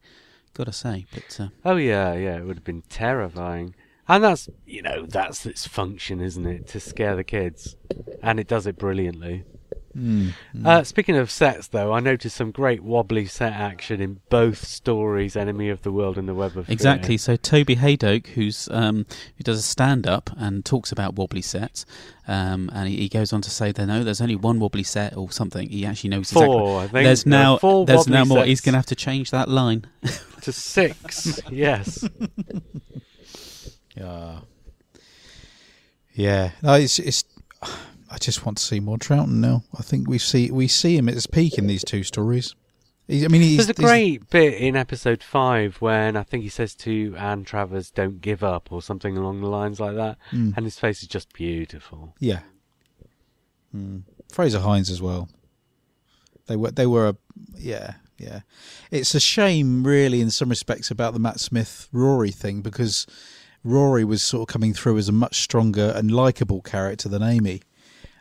[0.54, 1.06] gotta say.
[1.12, 3.74] But uh, Oh yeah, yeah, it would have been terrifying.
[4.08, 7.76] And that's you know that's its function, isn't it, to scare the kids,
[8.22, 9.44] and it does it brilliantly.
[9.96, 10.32] Mm.
[10.64, 15.36] Uh, speaking of sets, though, I noticed some great wobbly set action in both stories,
[15.36, 16.72] "Enemy of the World" and "The Web of Fear.
[16.72, 17.16] exactly.
[17.16, 21.84] So Toby Hadoke, who's um, who does a stand up and talks about wobbly sets,
[22.28, 25.16] um, and he, he goes on to say, "There no, there's only one wobbly set
[25.16, 26.46] or something." He actually knows exactly.
[26.46, 26.92] Four, think.
[26.92, 28.44] There's now four there's now more.
[28.44, 29.84] He's going to have to change that line.
[30.42, 31.40] to six.
[31.50, 32.08] yes.
[33.98, 34.40] Yeah.
[36.14, 36.50] Yeah.
[36.62, 37.24] No, it's it's.
[38.10, 39.64] I just want to see more Troughton now.
[39.78, 42.54] I think we see we see him at his peak in these two stories.
[43.06, 46.42] He, I mean, he's, There's a he's- great bit in episode five when I think
[46.42, 50.18] he says to Anne Travers, "Don't give up" or something along the lines like that,
[50.32, 50.54] Mm.
[50.56, 52.14] and his face is just beautiful.
[52.20, 52.40] Yeah.
[53.74, 54.02] Mm.
[54.32, 55.28] Frazer Hines as well.
[56.46, 57.16] They were they were a
[57.56, 58.40] yeah yeah.
[58.90, 63.06] It's a shame, really, in some respects, about the Matt Smith Rory thing because
[63.64, 67.62] Rory was sort of coming through as a much stronger and likable character than Amy.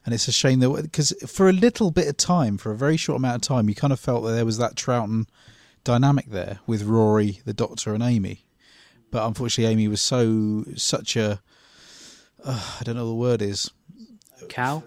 [0.05, 2.95] And it's a shame that because for a little bit of time, for a very
[2.97, 5.27] short amount of time, you kind of felt that there was that Troughton
[5.83, 8.45] dynamic there with Rory, the Doctor, and Amy.
[9.11, 11.41] But unfortunately, Amy was so such a
[12.43, 13.69] uh, I don't know what the word is
[14.49, 14.83] Cow?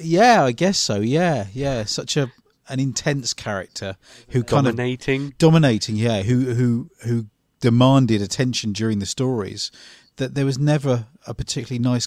[0.00, 1.00] yeah, I guess so.
[1.00, 1.84] Yeah, yeah.
[1.84, 2.32] Such a
[2.68, 3.96] an intense character
[4.30, 5.34] who kind of Dominating.
[5.38, 5.96] dominating.
[5.96, 7.26] Yeah, who who who
[7.64, 9.70] demanded attention during the stories.
[10.16, 12.06] That there was never a particularly nice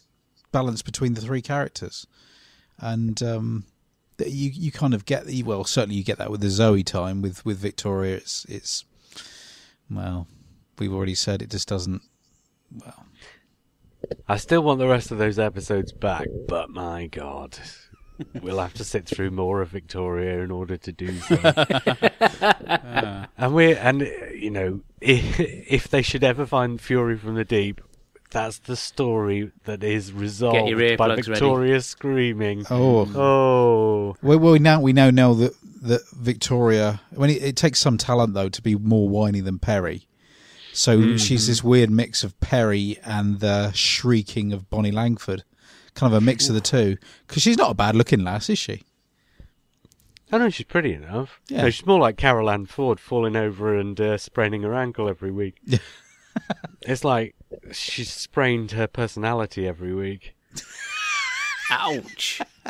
[0.51, 2.05] balance between the three characters,
[2.77, 3.65] and um,
[4.19, 5.63] you you kind of get well.
[5.63, 8.17] Certainly, you get that with the Zoe time with with Victoria.
[8.17, 8.85] It's it's
[9.89, 10.27] well,
[10.77, 12.03] we've already said it just doesn't.
[12.71, 13.07] Well,
[14.27, 17.57] I still want the rest of those episodes back, but my god.
[18.41, 21.35] We'll have to sit through more of Victoria in order to do so.
[23.37, 24.01] and we and
[24.33, 27.81] you know, if, if they should ever find Fury from the Deep,
[28.31, 31.21] that's the story that is resolved by earplugs ready.
[31.21, 32.65] Victoria screaming.
[32.69, 37.01] oh, Oh, Well, well, now we know now that that Victoria.
[37.15, 40.07] I mean, it, it takes some talent though to be more whiny than Peri.
[40.73, 41.51] So she's mm-hmm.
[41.51, 45.43] this weird mix of Peri and the shrieking of Bonnie Langford,
[45.97, 46.97] kind of a mix of the two.
[47.27, 48.83] Because she's not a bad looking lass, is she?
[50.31, 51.41] I know she's pretty enough.
[51.47, 51.63] Yeah.
[51.63, 55.31] No, she's more like Carole Ann Ford falling over and uh, spraining her ankle every
[55.31, 55.61] week.
[56.81, 57.35] It's like
[57.71, 60.35] she's sprained her personality every week.
[61.71, 62.41] Ouch.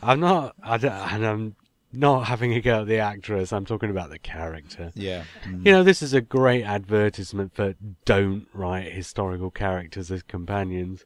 [0.00, 1.56] I'm not, I don't, and I'm
[1.92, 3.52] not having a go at the actress.
[3.52, 4.92] I'm talking about the character.
[4.94, 5.24] yeah.
[5.44, 5.66] Mm.
[5.66, 7.74] You know, this is a great advertisement for
[8.04, 11.04] don't write historical characters as companions.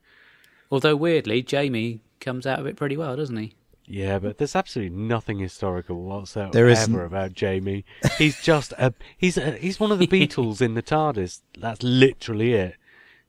[0.71, 3.55] Although weirdly, Jamie comes out of it pretty well, doesn't he?
[3.87, 6.99] Yeah, but there's absolutely nothing historical whatsoever There isn't.
[6.99, 7.85] about Jamie.
[8.17, 11.43] He's just a he's a, he's one of the Beatles in the TARDIS.
[11.59, 12.77] That's literally it.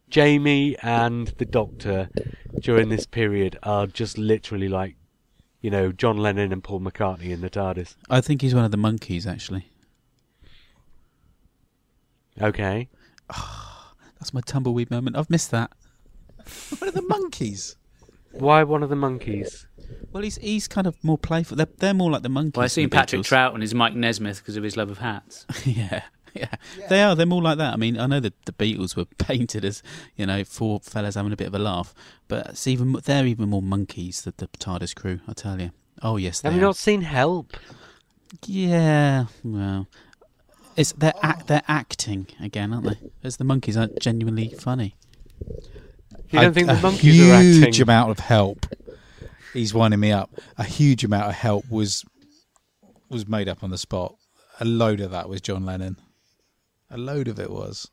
[0.10, 2.10] Jamie and the Doctor
[2.62, 4.96] during this period are just literally like,
[5.62, 7.96] you know, John Lennon and Paul McCartney in the TARDIS.
[8.10, 9.26] I think he's one of the Monkees.
[9.28, 9.68] Actually,
[12.42, 12.90] Okay.
[14.20, 15.18] that's my tumbleweed moment.
[15.18, 15.72] I've missed that.
[16.80, 17.76] one of the Monkees?
[18.32, 19.66] Why one of the Monkees?
[20.12, 21.56] Well, he's he's kind of more playful.
[21.58, 22.56] They're, they're more like the Monkees.
[22.58, 23.26] Well, I than seen Patrick Beatles.
[23.26, 25.46] Trout and his Mike Nesmith because of his love of hats.
[25.66, 26.04] yeah,
[26.40, 26.54] yeah,
[26.90, 27.16] they are.
[27.16, 27.74] They're more like that.
[27.74, 29.82] I mean, I know that the Beatles were painted as
[30.16, 31.94] you know four fellas having a bit of a laugh,
[32.28, 35.20] but it's even they're even more Monkees than the TARDIS crew.
[35.28, 35.72] I tell you.
[36.02, 36.68] Oh yes, they Have you are.
[36.70, 37.56] not seen Help?
[38.46, 39.88] Yeah, well,
[40.76, 42.98] it's they're act, they're acting again, aren't they?
[43.24, 44.96] As the Monkees aren't genuinely funny.
[46.30, 47.64] You don't A- think the Monkees are acting?
[47.64, 48.66] A huge amount of help.
[49.54, 50.32] He's winding me up.
[50.58, 52.04] A huge amount of help was
[53.10, 54.16] was made up on the spot.
[54.60, 55.98] A load of that was John Lennon.
[56.90, 57.90] A load of it was.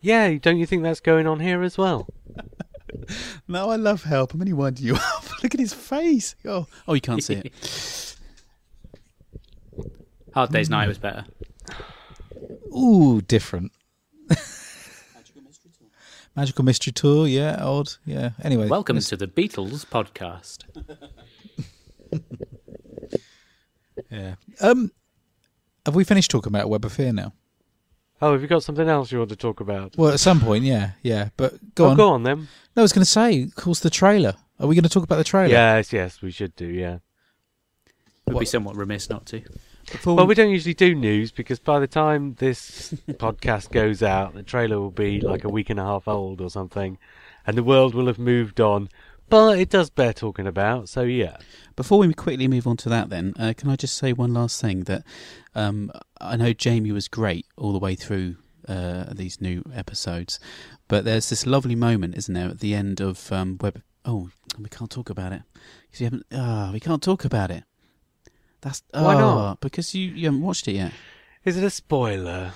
[0.00, 2.08] Yeah, don't you think that's going on here as well?
[3.46, 4.34] No, I love help.
[4.34, 5.24] I'm only winding you up.
[5.42, 6.34] Look at his face.
[6.44, 8.16] Oh, Oh, you can't see it.
[10.34, 11.24] Hard Day's Night was better.
[12.76, 13.70] ooh, different.
[14.28, 15.88] Magical Mystery Tour.
[16.36, 18.30] Magical Mystery Tour, yeah, odd, yeah.
[18.42, 20.64] Anyway, Welcome let's- to the Beatles podcast.
[24.10, 24.34] Yeah.
[24.60, 24.90] Um,
[25.86, 27.32] have we finished talking about Web of Fear now?
[28.22, 29.96] Oh, have you got something else you want to talk about?
[29.96, 31.30] Well, at some point, yeah, yeah.
[31.36, 31.96] But go oh, on.
[31.96, 32.48] go on then.
[32.76, 34.34] No, I was going to say, of course, the trailer.
[34.58, 35.48] Are we going to talk about the trailer?
[35.50, 36.66] Yes, yes, we should do.
[36.66, 36.98] Yeah.
[38.26, 39.42] Would be somewhat remiss not to.
[39.90, 44.34] Before Well, we don't usually do news because by the time this podcast goes out,
[44.34, 46.98] the trailer will be like a week and a half old or something,
[47.46, 48.88] and the world will have moved on.
[49.30, 51.36] But it does bear talking about, so yeah.
[51.76, 54.60] Before we quickly move on to that, then, uh, can I just say one last
[54.60, 54.80] thing?
[54.84, 55.04] That
[55.54, 58.36] um, I know Jamie was great all the way through
[58.68, 60.40] uh, these new episodes,
[60.88, 63.80] but there's this lovely moment, isn't there, at the end of um, Web.
[64.04, 65.42] Oh, we can't talk about it
[65.82, 66.26] because you haven't.
[66.32, 67.62] Ah, we can't talk about it.
[68.62, 69.60] That's Why ah, not?
[69.60, 70.92] Because you, you haven't watched it yet.
[71.44, 72.52] Is it a spoiler?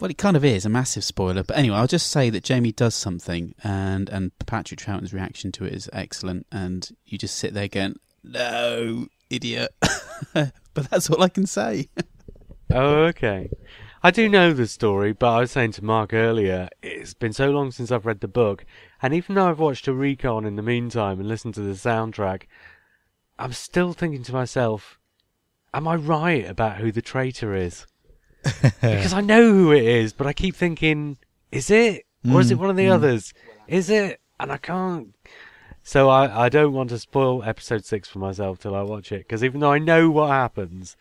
[0.00, 2.72] Well, it kind of is a massive spoiler, but anyway, I'll just say that Jamie
[2.72, 7.52] does something, and and Patrick Troughton's reaction to it is excellent, and you just sit
[7.52, 9.74] there going, "No, idiot,"
[10.32, 11.90] but that's all I can say.
[12.72, 13.50] Oh, okay.
[14.02, 17.50] I do know the story, but I was saying to Mark earlier, it's been so
[17.50, 18.64] long since I've read the book,
[19.02, 22.44] and even though I've watched a recon in the meantime and listened to the soundtrack,
[23.38, 24.98] I'm still thinking to myself,
[25.74, 27.86] am I right about who the traitor is?
[28.80, 31.18] because I know who it is, but I keep thinking,
[31.52, 32.06] is it?
[32.30, 32.92] Or is it Mm, one of the mm.
[32.92, 33.32] others?
[33.66, 34.20] Is it?
[34.38, 35.14] And I can't.
[35.82, 39.18] So I, I don't want to spoil episode six for myself till I watch it,
[39.26, 40.96] because even though I know what happens,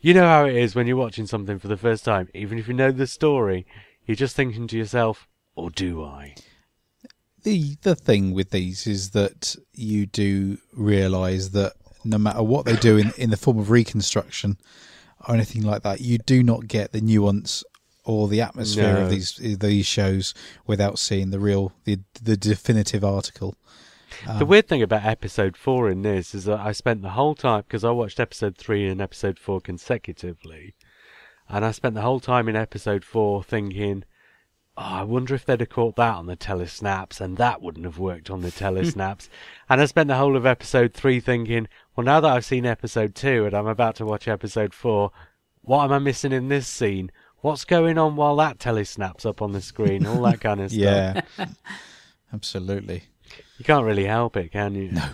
[0.00, 2.68] you know how it is when you're watching something for the first time, even if
[2.68, 3.66] you know the story,
[4.06, 6.34] you're just thinking to yourself, or do I?
[7.42, 12.74] the the thing with these is that you do realise that no matter what they
[12.76, 14.58] do in, in the form of reconstruction
[15.28, 17.64] or anything like that, you do not get the nuance
[18.04, 19.02] or the atmosphere No.
[19.02, 20.32] of these these shows
[20.66, 23.56] without seeing the real the the definitive article.
[24.24, 27.34] the um, weird thing about episode four in this is that I spent the whole
[27.34, 30.74] time because I watched episode three and episode four consecutively,
[31.48, 34.04] and I spent the whole time in episode four thinking,
[34.76, 37.98] oh, I wonder if they'd have caught that on the telesnaps, and that wouldn't have
[37.98, 39.28] worked on the telesnaps.
[39.68, 43.14] and I spent the whole of episode three thinking, well, now that I've seen episode
[43.14, 45.12] two and I'm about to watch episode four,
[45.62, 47.10] what am I missing in this scene?
[47.40, 50.06] What's going on while that telesnaps up on the screen?
[50.06, 50.80] All that kind of stuff.
[50.80, 51.20] Yeah,
[52.32, 53.04] absolutely.
[53.58, 54.92] You can't really help it, can you?
[54.92, 55.08] No.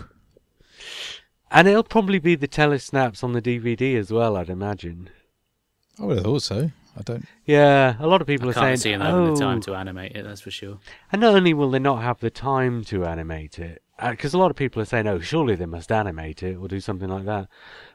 [1.51, 5.09] And it'll probably be the telesnaps on the DVD as well, I'd imagine.
[5.99, 6.71] I would have thought so.
[6.97, 7.25] I don't.
[7.45, 9.61] Yeah, a lot of people I are can't saying, see them having oh, the time
[9.61, 10.23] to animate it.
[10.23, 10.79] That's for sure.
[11.11, 14.51] and not only will they not have the time to animate it, because a lot
[14.51, 17.47] of people are saying, oh, surely they must animate it or do something like that.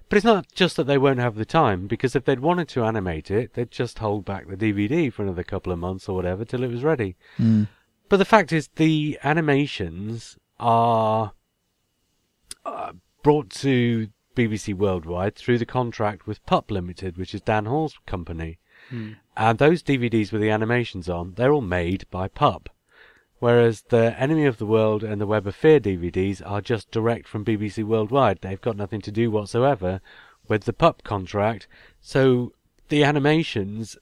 [0.08, 2.84] But it's not just that they won't have the time, because if they'd wanted to
[2.84, 6.44] animate it, they'd just hold back the DVD for another couple of months or whatever
[6.44, 7.16] till it was ready.
[7.38, 7.68] Mm.
[8.08, 11.32] But the fact is, the animations are
[12.64, 12.92] uh,
[13.22, 18.58] brought to BBC Worldwide through the contract with Pup Limited, which is Dan Hall's company.
[19.36, 22.68] And those DVDs with the animations on, they're all made by Pup.
[23.38, 27.28] Whereas the Enemy of the World and the Web of Fear DVDs are just direct
[27.28, 28.38] from BBC Worldwide.
[28.40, 30.00] They've got nothing to do whatsoever
[30.48, 31.68] with the Pup contract.
[32.00, 32.52] So
[32.88, 33.96] the animations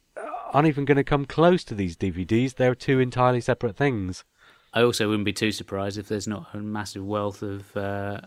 [0.53, 2.55] aren't even going to come close to these DVDs.
[2.55, 4.25] They're two entirely separate things.
[4.73, 8.21] I also wouldn't be too surprised if there's not a massive wealth of uh,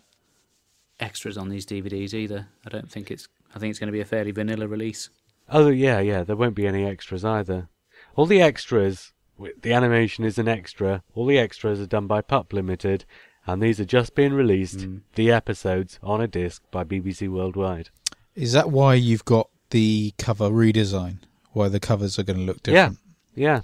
[0.99, 2.47] extras on these DVDs either.
[2.65, 3.27] I don't think it's.
[3.55, 5.09] I think it's going to be a fairly vanilla release.
[5.51, 6.23] Oh yeah, yeah.
[6.23, 7.69] There won't be any extras either.
[8.15, 9.13] All the extras,
[9.61, 11.03] the animation is an extra.
[11.13, 13.05] All the extras are done by Pup Limited,
[13.45, 14.79] and these are just being released.
[14.79, 15.01] Mm.
[15.15, 17.89] The episodes on a disc by BBC Worldwide.
[18.35, 21.19] Is that why you've got the cover redesign?
[21.51, 22.99] Why the covers are going to look different?
[23.35, 23.61] Yeah.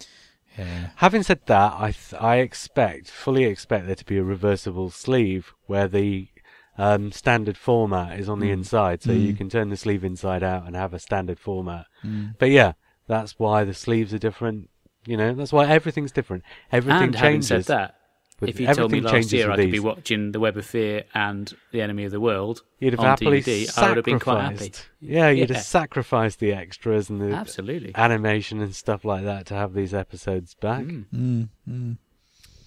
[0.57, 0.89] Yeah.
[0.97, 5.53] Having said that, I th- I expect, fully expect there to be a reversible sleeve
[5.65, 6.29] where the
[6.77, 9.37] um, standard format is on the inside, so you Mm.
[9.37, 11.85] can turn the sleeve inside out and have a standard format.
[12.03, 12.35] Mm.
[12.37, 12.73] But yeah,
[13.07, 14.69] that's why the sleeves are different.
[15.07, 16.43] You know, that's why everything's different.
[16.71, 17.47] Everything and having changes.
[17.47, 17.95] said that,
[18.39, 20.65] with- if you told me everything last year I could be watching The Web of
[20.65, 24.05] Fear and The Enemy of the World You'd have on happily DVD, I would have
[24.05, 24.71] been quite happy.
[24.99, 25.55] Yeah, you'd Yeah.
[25.57, 27.93] have sacrificed the extras and the Absolutely.
[27.95, 30.83] animation and stuff like that to have these episodes back.
[30.83, 31.05] Mm.
[31.15, 31.49] Mm.
[31.69, 31.97] Mm.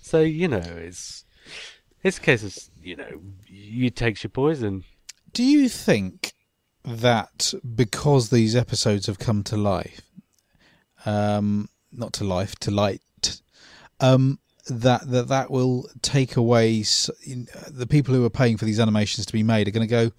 [0.01, 1.25] So you know, it's
[2.03, 4.85] it's a case of you know, you takes your poison.
[5.33, 6.33] Do you think
[6.85, 10.01] that because these episodes have come to life,
[11.07, 13.41] um, not to life, to light,
[14.01, 14.39] um,
[14.69, 18.81] that that that will take away s- in- the people who are paying for these
[18.81, 20.13] animations to be made are going to go.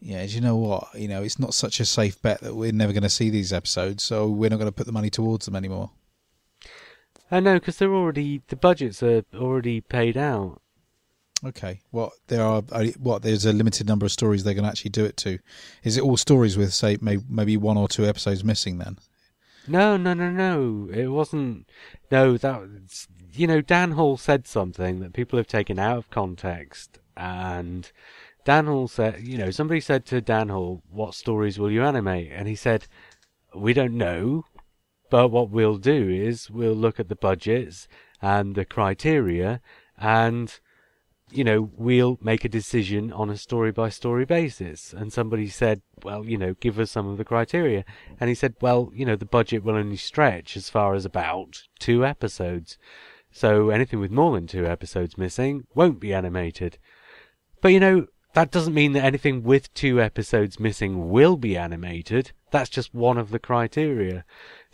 [0.00, 0.88] Yeah, do you know what?
[0.94, 3.52] You know, it's not such a safe bet that we're never going to see these
[3.52, 5.90] episodes, so we're not going to put the money towards them anymore.
[7.30, 10.60] I know because they're already the budgets are already paid out.
[11.44, 14.90] Okay, Well, there are uh, what there's a limited number of stories going to actually
[14.90, 15.38] do it to.
[15.84, 18.98] Is it all stories with say may, maybe one or two episodes missing then?
[19.68, 20.88] No, no, no, no.
[20.92, 21.68] It wasn't.
[22.10, 26.10] No, that was, you know, Dan Hall said something that people have taken out of
[26.10, 27.90] context, and
[28.44, 32.32] Dan Hall said, you know, somebody said to Dan Hall, "What stories will you animate?"
[32.32, 32.86] And he said,
[33.54, 34.44] "We don't know,
[35.10, 37.88] but what we'll do is we'll look at the budgets
[38.22, 39.60] and the criteria,
[39.98, 40.58] and
[41.30, 44.92] you know, we'll make a decision on a story by story basis.
[44.92, 47.84] And somebody said, well, you know, give us some of the criteria.
[48.20, 51.62] And he said, well, you know, the budget will only stretch as far as about
[51.78, 52.78] two episodes.
[53.32, 56.78] So anything with more than two episodes missing won't be animated.
[57.60, 62.32] But you know, that doesn't mean that anything with two episodes missing will be animated.
[62.50, 64.24] That's just one of the criteria.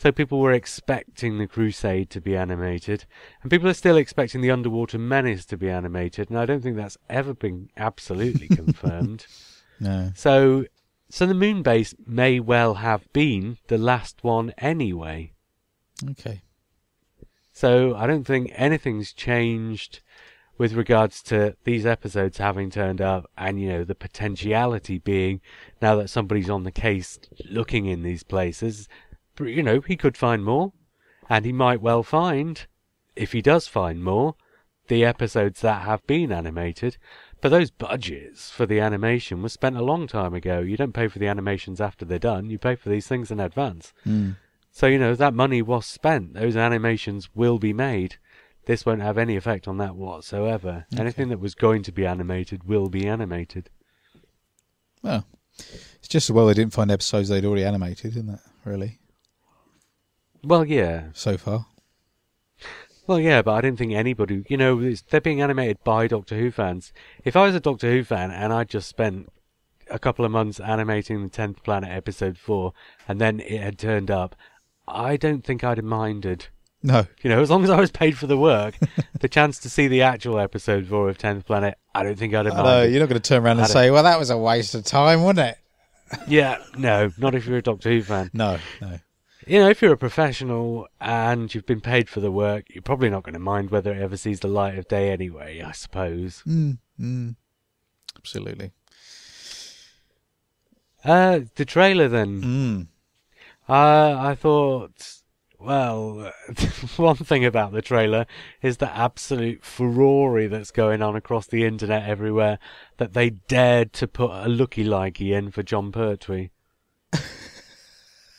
[0.02, 3.04] So people were expecting the Crusade to be animated,
[3.40, 6.74] and people are still expecting the Underwater Menace to be animated, and I don't think
[6.74, 9.26] that's ever been absolutely confirmed.
[9.78, 10.10] No.
[10.16, 10.64] So,
[11.08, 15.34] so the moon base may well have been the last one anyway.
[16.10, 16.42] Okay.
[17.52, 20.00] So I don't think anything's changed
[20.58, 25.40] with regards to these episodes having turned up and you know the potentiality being
[25.80, 28.88] now that somebody's on the case looking in these places
[29.40, 30.72] you know he could find more
[31.28, 32.66] and he might well find
[33.16, 34.34] if he does find more
[34.88, 36.96] the episodes that have been animated
[37.40, 41.08] but those budgets for the animation were spent a long time ago you don't pay
[41.08, 44.36] for the animations after they're done you pay for these things in advance Mm.
[44.70, 48.16] so you know that money was spent those animations will be made
[48.66, 50.86] this won't have any effect on that whatsoever.
[50.92, 51.00] Okay.
[51.02, 53.70] Anything that was going to be animated will be animated.
[55.02, 55.26] Well,
[55.58, 58.38] it's just as well they didn't find episodes they'd already animated, isn't it?
[58.64, 59.00] Really,
[60.44, 61.04] Well, yeah.
[61.12, 61.66] so far.
[63.06, 66.50] Well, yeah, but I don't think anybody, you know, they're being animated by Doctor Who
[66.50, 66.92] fans.
[67.24, 69.30] If I was a Doctor Who fan and I just spent
[69.90, 72.72] a couple of months animating the 10th Planet episode 4
[73.08, 74.36] and then it had turned up,
[74.86, 76.46] I don't think I'd have minded.
[76.82, 77.06] No.
[77.22, 78.74] You know, as long as I was paid for the work,
[79.20, 82.46] the chance to see the actual episode 4 of 10th Planet, I don't think I'd
[82.46, 82.92] have minded.
[82.92, 85.22] you're not going to turn around and say, "Well, that was a waste of time,
[85.22, 85.58] wasn't it?"
[86.28, 88.30] Yeah, no, not if you're a Doctor Who fan.
[88.34, 88.98] No, no.
[89.46, 93.10] You know, if you're a professional and you've been paid for the work, you're probably
[93.10, 96.42] not going to mind whether it ever sees the light of day anyway, I suppose.
[96.46, 97.36] Mm, mm.
[98.16, 98.72] Absolutely.
[101.04, 102.42] Uh, the trailer then.
[102.42, 102.86] Mm.
[103.68, 105.22] Uh, I thought,
[105.58, 106.32] well,
[106.96, 108.26] one thing about the trailer
[108.60, 112.60] is the absolute furore that's going on across the internet everywhere
[112.98, 116.50] that they dared to put a looky-likey in for Jon Pertwee.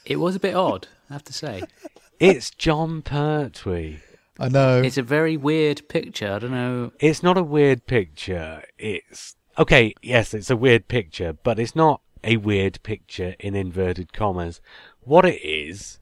[0.05, 1.61] It was a bit odd, I have to say.
[2.19, 3.99] It's Jon Pertwee.
[4.39, 4.81] I know.
[4.81, 6.33] It's a very weird picture.
[6.33, 6.91] I don't know.
[6.99, 8.63] It's not a weird picture.
[8.79, 9.93] It's okay.
[10.01, 14.59] Yes, it's a weird picture, but it's not a weird picture in inverted commas.
[15.01, 15.99] What it is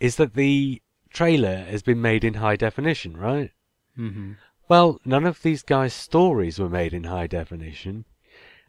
[0.00, 3.52] is that the trailer has been made in high definition, right?
[3.94, 4.32] hmm
[4.68, 8.04] Well, none of these guys' stories were made in high definition,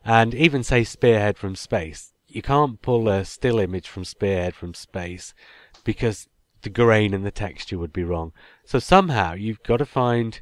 [0.06, 4.76] and even say Spearhead from space, you can't pull a still image from Spearhead from
[4.76, 5.34] space
[5.84, 6.28] because
[6.62, 8.34] the grain and the texture would be wrong.
[8.66, 10.40] So somehow you've got to find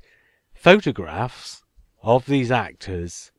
[0.54, 1.64] photographs
[2.04, 3.32] of these actors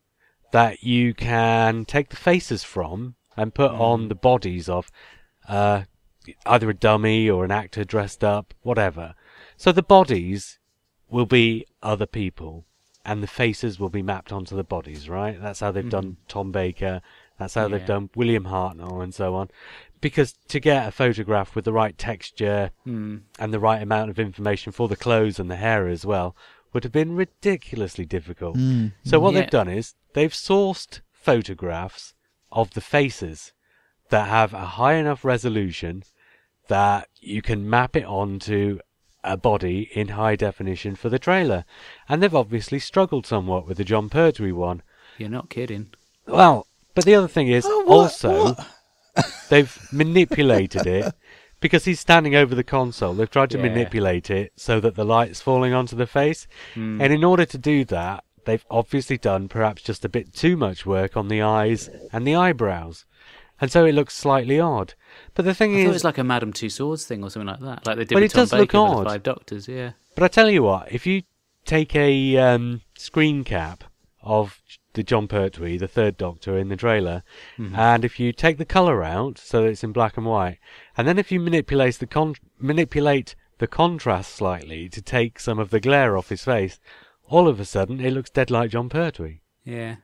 [0.53, 4.91] that you can take the faces from and put on the bodies of
[5.49, 5.83] uh,
[6.47, 9.15] either a dummy or an actor dressed up, whatever.
[9.57, 10.59] So the bodies
[11.09, 12.67] will be other people,
[13.05, 15.41] and the faces will be mapped onto the bodies, right?
[15.41, 17.01] That's how they've done Tom Baker.
[17.39, 19.51] That's how they've done William Hartnell and so on.
[20.01, 23.23] Because to get a photograph with the right texture Mm.
[23.39, 26.35] and the right amount of information for the clothes and the hair as well
[26.73, 28.57] would have been ridiculously difficult.
[28.57, 28.93] Mm.
[29.05, 29.41] So what Yeah.
[29.41, 32.15] they've done is they've sourced photographs
[32.51, 33.53] of the faces
[34.09, 36.03] that have a high enough resolution
[36.69, 38.79] that you can map it onto
[39.23, 41.65] a body in high definition for the trailer.
[42.09, 44.83] And they've obviously struggled somewhat with the Jon Pertwee one.
[45.19, 45.91] You're not kidding.
[46.27, 48.67] Well, but the other thing is Oh, what- also what?
[49.49, 51.15] They've manipulated it
[51.61, 53.15] because he's standing over the console.
[53.15, 53.65] They've tried to Yeah.
[53.65, 56.47] manipulate it so that the light's falling onto the face.
[56.75, 57.03] Mm.
[57.03, 60.87] And in order to do that, they've obviously done perhaps just a bit too much
[60.87, 63.05] work on the eyes and the eyebrows.
[63.61, 64.95] And so it looks slightly odd.
[65.35, 67.47] But the thing I thought it is, was like a Madame Tussauds thing or something
[67.49, 67.87] like that.
[67.87, 69.07] Like they did Well, with it Tom does Baker with odd.
[69.07, 69.93] Five Doctors, yeah.
[70.15, 71.23] but I tell you what, if you
[71.67, 73.85] take a um, screen cap
[74.23, 74.63] of
[74.95, 77.23] the Jon Pertwee, the third Doctor in the trailer,
[77.59, 77.75] Mm-hmm.
[77.77, 80.59] and if you take the color out so that it's in black and white,
[80.97, 85.71] and then if you manipulate the con- manipulate the contrast slightly to take some of
[85.71, 86.81] the glare off his face,
[87.29, 89.41] all of a sudden it looks dead like Jon Pertwee.
[89.65, 89.97] Yeah.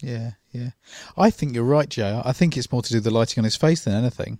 [0.00, 0.70] Yeah, yeah.
[1.16, 2.22] I think you're right, Joe.
[2.24, 4.38] I think it's more to do with the lighting on his face than anything.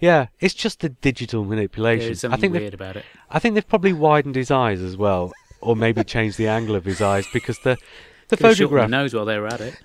[0.00, 2.06] Yeah, it's just the digital manipulation.
[2.08, 3.04] There's I something think they've- weird about it.
[3.30, 6.84] I think they've probably widened his eyes as well, or maybe changed the angle of
[6.84, 7.78] his eyes because the
[8.28, 8.86] the Could've shortened photograph.
[8.90, 9.76] the nose while they were at it.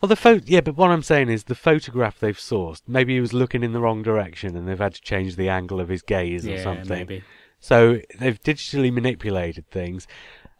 [0.00, 0.44] Well, the photo.
[0.46, 2.82] Yeah, but what I'm saying is the photograph they've sourced.
[2.86, 5.80] Maybe he was looking in the wrong direction, and they've had to change the angle
[5.80, 6.88] of his gaze or Yeah, something.
[6.88, 7.24] maybe.
[7.60, 10.06] So they've digitally manipulated things.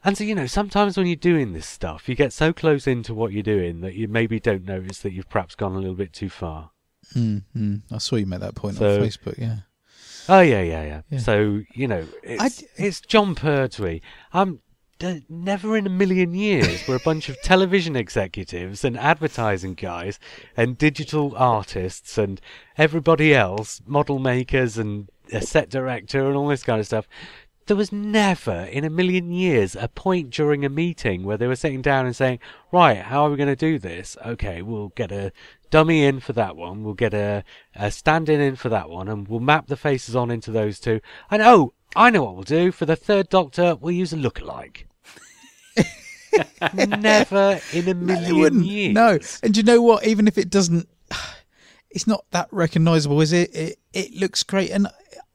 [0.03, 3.13] And so, you know, sometimes when you're doing this stuff, you get so close into
[3.13, 6.11] what you're doing that you maybe don't notice that you've perhaps gone a little bit
[6.13, 6.71] too far.
[7.15, 7.81] Mm, mm.
[7.91, 9.37] I saw you make that point So- on Facebook.
[9.37, 9.57] Yeah.
[10.27, 11.01] Oh yeah, yeah, yeah.
[11.09, 11.19] Yeah.
[11.19, 14.01] So you know, it's, d- it's Jon Pertwee.
[14.31, 14.61] I'm d-
[15.29, 20.19] never in a million years were a bunch of television executives and advertising guys
[20.57, 22.41] and digital artists and
[22.77, 27.07] everybody else, model makers and a set director and all this kind of stuff.
[27.67, 31.55] There was never in a million years a point during a meeting where they were
[31.55, 32.39] sitting down and saying,
[32.71, 34.17] right, how are we going to do this?
[34.25, 35.31] Okay, we'll get a
[35.69, 36.83] dummy in for that one.
[36.83, 37.43] We'll get a,
[37.75, 40.99] a stand-in in for that one and we'll map the faces on into those two.
[41.29, 42.71] And oh, I know what we'll do.
[42.71, 44.85] For the third doctor, we'll use a lookalike.
[46.73, 48.93] Never in a million they years.
[48.93, 50.05] No, and you know what?
[50.05, 50.87] Even if it doesn't,
[51.89, 53.55] it's not that recognisable, is it?
[53.55, 54.87] It it looks great, and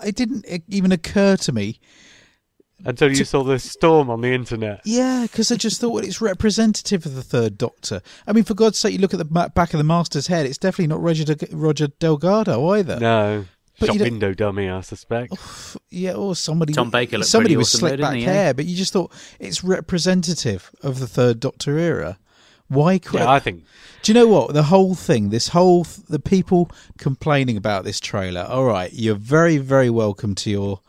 [0.04, 1.80] it didn't even occur to me.
[2.86, 4.82] Until you saw the storm on the internet.
[4.84, 8.02] Yeah, because I just thought well, it's representative of the Third Doctor.
[8.26, 10.58] I mean, for God's sake, you look at the back of the Master's head; it's
[10.58, 13.00] definitely not Roger De- Roger Delgado either.
[13.00, 13.46] No.
[13.80, 15.34] But Shop you don't- window dummy, I suspect.
[15.90, 16.72] Yeah, or somebody.
[16.72, 18.32] Tom Baker looked somebody pretty with awesome slick though, back didn't he, eh?
[18.32, 22.18] hair, but you just thought it's representative of the Third Doctor era.
[22.68, 22.98] Why?
[22.98, 23.64] cre- Yeah, I think
[24.02, 24.54] Do you know what?
[24.54, 29.14] The whole thing, this whole, th- the people complaining about this trailer, all right, you're
[29.16, 30.80] very, very welcome to your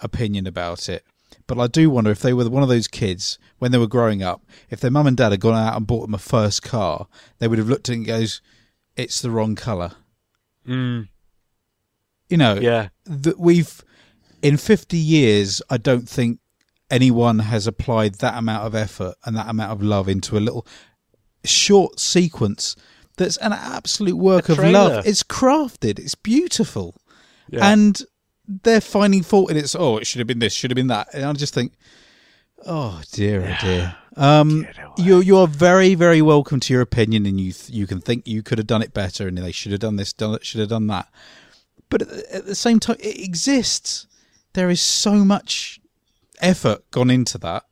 [0.00, 1.04] opinion about it.
[1.46, 4.22] But I do wonder if they were one of those kids when they were growing
[4.22, 7.06] up, if their mum and dad had gone out and bought them a first car,
[7.38, 8.40] they would have looked at it and goes,
[8.96, 9.92] it's the wrong colour.
[10.66, 11.08] mm,
[12.34, 12.88] You know, yeah.
[13.04, 13.80] that we've,
[14.42, 16.40] in 50 years, I don't think
[16.90, 20.66] anyone has applied that amount of effort and that amount of love into a little
[21.44, 22.74] short sequence
[23.18, 25.06] that's an absolute work of love.
[25.06, 26.96] It's crafted, it's beautiful.
[27.48, 27.70] Yeah.
[27.72, 28.02] And
[28.48, 29.72] they're finding fault in it.
[29.78, 31.14] Oh, it should have been this, should have been that.
[31.14, 31.74] And I just think,
[32.66, 33.94] oh dear, oh dear.
[34.16, 34.66] Um,
[34.96, 38.26] you you are very very welcome to your opinion, and you th- you can think
[38.26, 40.58] you could have done it better, and they should have done this, done it, should
[40.58, 41.08] have done that.
[41.94, 44.08] But at the, same time, it exists.
[44.54, 45.78] There is so much
[46.40, 47.62] effort gone into that,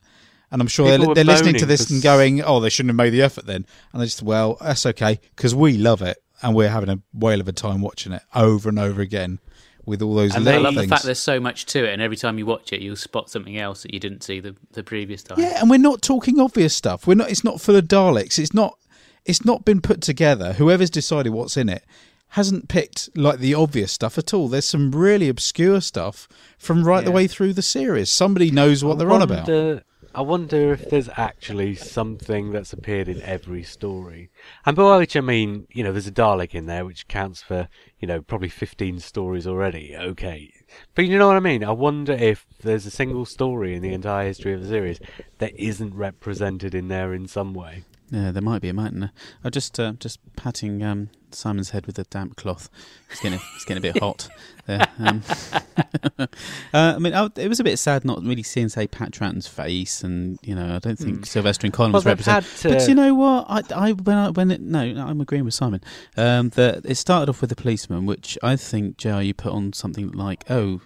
[0.53, 2.97] and I'm sure People they're, they're listening to this and going, "Oh, they shouldn't have
[2.97, 6.55] made the effort then." And they just, well, that's okay because we love it, and
[6.55, 9.41] we're having a whale of a time watching it over and over again
[9.87, 10.89] with all those And I little love things.
[10.89, 13.29] the fact there's so much to it, and every time you watch it, you'll spot
[13.29, 15.41] something else that you didn't see the, the previous time.
[15.41, 17.09] Yeah, and we're not talking obvious stuff.
[17.09, 17.29] We're not.
[17.29, 18.39] It's not full of Daleks.
[18.39, 18.79] It's not.
[19.25, 20.53] It's not been put together.
[20.53, 21.85] Whoever's decided what's in it
[22.33, 24.49] hasn't picked like the obvious stuff at all.
[24.49, 26.29] There's some really obscure stuff
[26.59, 28.11] from right the way through the series.
[28.11, 29.83] Somebody knows what I they're on about.
[30.15, 34.31] I wonder if there's actually something that's appeared in every story.
[34.67, 37.69] And by which I mean, you know, there's a Dalek in there, which counts for,
[37.99, 39.97] you know, probably 15 stories already.
[39.97, 40.53] Okay.
[40.95, 41.65] But you know what I mean?
[41.65, 45.01] I wonder if there's a single story in the entire history of the series
[45.39, 47.85] that isn't represented in there in some way.
[48.13, 49.11] Yeah, there might be a mountain.
[49.43, 52.69] I'm just uh, just patting um, Simon's head with a damp cloth.
[53.11, 54.29] It's getting it's getting a bit hot
[54.67, 54.87] there.
[54.99, 55.23] Um,
[56.19, 56.27] uh,
[56.75, 60.05] I mean, I, it was a bit sad not really seeing say Pat Troughton's face,
[60.05, 62.51] and you know, I don't think Sylvester and Colin Well, was represented.
[62.59, 63.47] to- But you know what?
[63.49, 65.81] I, I when I when it, no, I'm agreeing with Simon.
[66.15, 69.73] Um, that it started off with the policeman, which I think JR you put on
[69.73, 70.83] something like oh.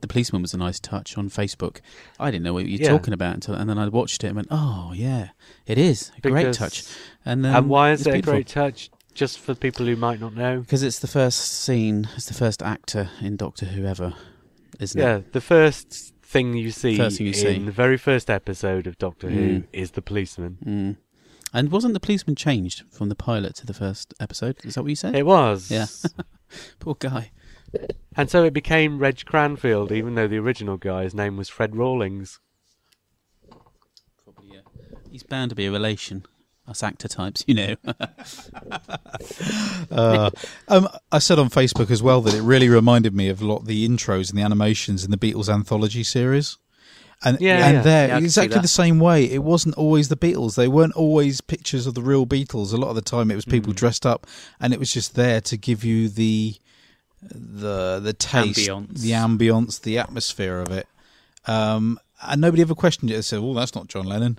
[0.00, 1.80] The policeman was a nice touch on Facebook.
[2.18, 2.90] I didn't know what you were Yeah.
[2.90, 5.30] talking about until, and then I watched it and went, "Oh yeah,
[5.66, 6.84] it is a great touch."
[7.24, 8.90] And, um, and why is it a great touch?
[9.14, 10.60] Just for people who might not know.
[10.60, 14.14] Because it's the first scene, it's the first actor in Doctor Who ever,
[14.78, 15.18] isn't Yeah, it?
[15.18, 17.58] Yeah, the first thing you see First thing you in see.
[17.58, 19.64] the very first episode of Doctor Who Mm.
[19.72, 20.58] is the policeman.
[20.64, 20.96] Mm.
[21.52, 24.58] And wasn't the policeman changed from the pilot to the first episode?
[24.64, 25.16] Is that what you said?
[25.16, 25.68] It was.
[25.70, 25.86] Yeah.
[26.78, 27.32] Poor guy.
[28.16, 32.40] And so it became Reg Cranfield, even though the original guy's name was Fred Rawlings.
[34.24, 34.60] Probably, yeah.
[35.10, 36.26] He's bound to be a relation.
[36.66, 37.76] Us actor types, you know.
[39.90, 40.30] Uh,
[40.68, 43.56] um, I said on Facebook as well that it really reminded me of a lot
[43.56, 46.58] of the intros and the animations in the Beatles anthology series.
[47.22, 47.82] And Yeah, and yeah.
[47.82, 49.24] they're Yeah, I can see exactly the same way.
[49.24, 50.54] It wasn't always the Beatles.
[50.54, 52.72] They weren't always pictures of the real Beatles.
[52.72, 54.26] A lot of the time, it was people dressed up,
[54.60, 56.54] and it was just there to give you the
[57.22, 59.00] the the taste, Ambience.
[59.00, 60.86] the ambience, the atmosphere of it.
[61.46, 63.14] Um, and nobody ever questioned it.
[63.14, 64.38] They said, "Oh, that's not John Lennon."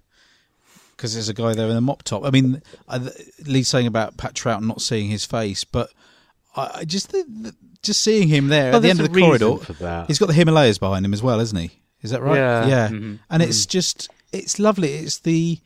[0.96, 2.24] Because there's a guy there in a mop top.
[2.26, 3.00] I mean, I,
[3.46, 5.90] Lee's saying about Pat Troughton not seeing his face, but
[6.56, 7.16] I, just
[7.82, 10.06] just seeing him there Well, at the end of the corridor.
[10.08, 11.72] He's got the Himalayas behind him as well, isn't he?
[12.04, 12.38] Is that right?
[12.38, 12.68] Yeah.
[12.68, 12.88] Yeah.
[12.90, 13.20] Mhm.
[13.30, 14.94] And it's just it's lovely.
[14.94, 15.60] It's the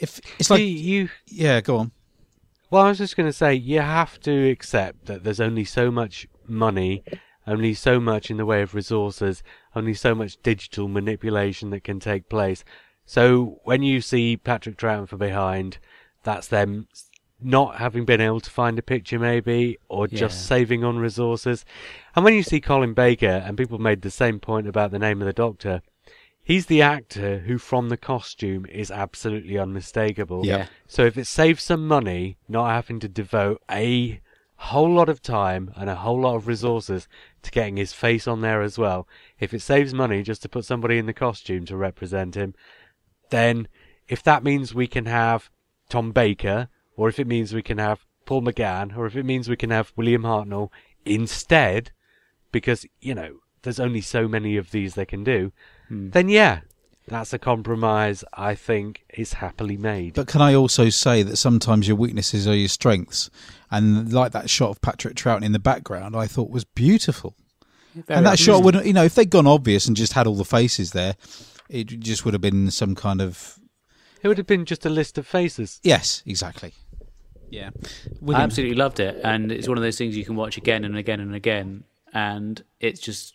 [0.00, 1.08] if it's like you.
[1.28, 1.92] yeah, go on.
[2.70, 5.90] Well, I was just going to say you have to accept that there's only so
[5.90, 7.04] much money,
[7.46, 9.42] only so much in the way of resources,
[9.74, 12.64] only so much digital manipulation that can take place.
[13.06, 15.78] So when you see Patrick Troughton from behind,
[16.22, 16.88] that's them
[17.40, 20.56] not having been able to find a picture, maybe, or just Yeah.
[20.56, 21.64] saving on resources.
[22.16, 25.20] And when you see Colin Baker, and people made the same point about the name
[25.20, 25.82] of the Doctor,
[26.42, 30.46] he's the actor who, from the costume, is absolutely unmistakable.
[30.46, 30.66] Yeah.
[30.86, 34.20] So if it saves some money, not having to devote a
[34.56, 37.08] whole lot of time and a whole lot of resources
[37.42, 39.06] to getting his face on there as well,
[39.38, 42.54] if it saves money just to put somebody in the costume to represent him,
[43.30, 43.68] then
[44.08, 45.50] if that means we can have
[45.88, 49.48] Tom Baker, or if it means we can have Paul McGann, or if it means
[49.48, 50.70] we can have William Hartnell
[51.04, 51.90] instead,
[52.52, 55.52] because, you know, there's only so many of these they can do,
[55.88, 56.10] hmm.
[56.10, 56.60] then yeah,
[57.06, 60.14] that's a compromise I think is happily made.
[60.14, 63.30] But can I also say that sometimes your weaknesses are your strengths?
[63.76, 67.34] And like that shot of Patrick Troughton in the background, I thought was beautiful.
[67.94, 68.40] Very and that obvious.
[68.40, 71.14] shot would, you know, if they'd gone obvious and just had all the faces there,
[71.68, 73.58] it just would have been some kind of
[74.22, 75.80] It would have been just a list of faces.
[75.82, 76.72] yes, exactly.
[77.50, 77.70] Yeah.
[78.28, 80.96] I absolutely loved it, and it's one of those things you can watch again and
[80.96, 83.34] again and again, and it just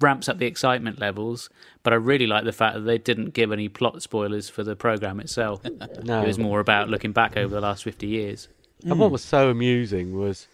[0.00, 1.48] ramps up the excitement levels.
[1.84, 4.74] But I really like the fact that they didn't give any plot spoilers for the
[4.74, 5.60] program itself.
[6.02, 6.22] No.
[6.22, 8.48] It was more about looking back over the last fifty years.
[8.90, 9.12] And what hmm.
[9.12, 10.48] was so amusing was,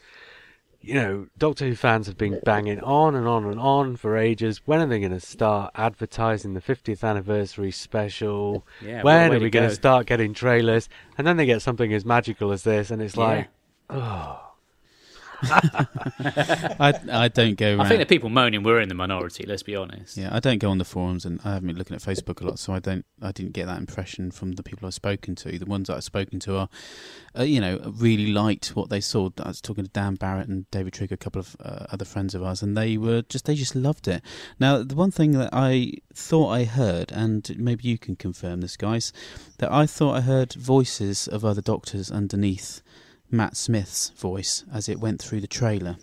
[0.81, 4.63] you know, Doctor Who fans have been banging on and on and on for ages.
[4.65, 8.67] When are they going to start advertising the 50th anniversary special?
[8.81, 9.69] Yeah, when are we to going go.
[9.69, 10.89] to start getting trailers?
[11.17, 13.49] And then they get something as magical as this, and it's like,
[15.43, 17.77] I I don't go.
[17.77, 17.81] Around.
[17.81, 19.45] I think the people moaning were in the minority.
[19.47, 20.17] Let's be honest.
[20.17, 22.45] Yeah, I don't go on the forums, and I haven't been looking at Facebook a
[22.45, 23.05] lot, so I don't.
[23.21, 25.59] I didn't get that impression from the people I've spoken to.
[25.59, 26.69] The ones that I've spoken to are,
[27.39, 29.31] uh, you know, really liked what they saw.
[29.43, 32.35] I was talking to Dan Barrett and David Trigger, a couple of uh, other friends
[32.35, 34.23] of ours, and they were just they just loved it.
[34.61, 38.77] Now, the one thing that I thought I heard, and maybe you can confirm this,
[38.77, 39.13] guys,
[39.59, 42.83] that I thought I heard voices of other doctors underneath
[43.33, 45.97] Matt Smith's voice as it went through the trailer.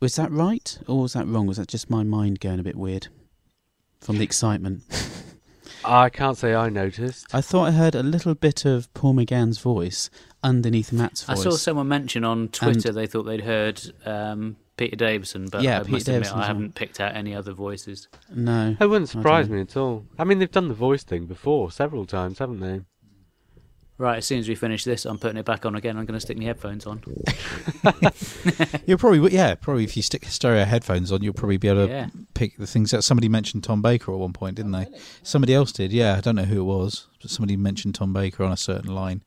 [0.00, 1.46] Was that right, or was that wrong?
[1.46, 3.08] Was that just my mind going a bit weird
[4.00, 4.82] from the excitement?
[5.84, 7.26] I can't say I noticed.
[7.34, 10.10] I thought I heard a little bit of Paul McGann's voice
[10.42, 11.40] underneath Matt's voice.
[11.40, 15.76] I saw someone mention on Twitter they thought they'd heard um, Peter Davison, but Yeah,
[15.76, 18.08] I Peter must admit Davison's I haven't picked out any other voices.
[18.32, 20.06] No, It wouldn't surprise me at all.
[20.18, 22.80] I mean, they've done the voice thing before several times, haven't they?
[24.02, 25.96] Right, as soon as we finish this, I'm putting it back on again.
[25.96, 27.04] I'm going to stick my headphones on.
[28.84, 31.92] You'll probably, yeah, probably if you stick stereo headphones on, you'll probably be able to
[31.92, 32.08] Yeah.
[32.34, 33.04] pick the things out.
[33.04, 34.88] Somebody mentioned Tom Baker at one point, didn't they?
[35.22, 36.16] Somebody else did, yeah.
[36.16, 39.22] I don't know who it was, but somebody mentioned Tom Baker on a certain line.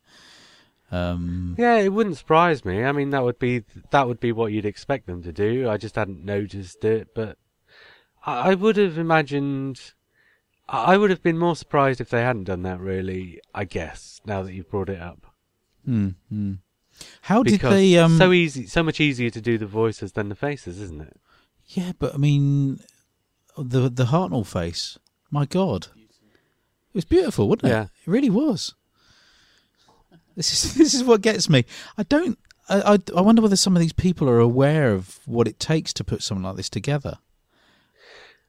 [0.92, 2.84] Um, Yeah, it wouldn't surprise me.
[2.84, 5.70] I mean, that would be that would be what you'd expect them to do.
[5.70, 7.38] I just hadn't noticed it, but
[8.26, 9.80] I, I would have imagined.
[10.68, 12.80] I would have been more surprised if they hadn't done that.
[12.80, 15.28] Really, I guess now that you've brought it up,
[15.84, 16.54] hmm, hmm.
[17.22, 17.98] How did because they?
[17.98, 21.18] Um, so easy, so much easier to do the voices than the faces, isn't it?
[21.68, 22.80] yeah, but I mean,
[23.58, 24.98] the the Hartnell face.
[25.32, 27.70] My God, it was beautiful, wasn't it?
[27.70, 27.84] Yeah.
[27.84, 28.76] It really was.
[30.36, 31.66] This is this is what gets me.
[31.98, 32.38] I don't.
[32.70, 35.94] I, I I wonder whether some of these people are aware of what it takes
[35.94, 37.18] to put something like this together.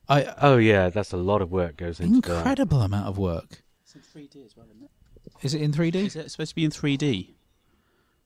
[0.09, 2.37] I Oh yeah, that's a lot of work goes into that.
[2.39, 3.63] incredible amount of work.
[3.83, 4.91] It's in 3D as well, isn't it?
[5.43, 5.95] Is it in 3D?
[6.07, 7.35] Is it supposed to be in 3D?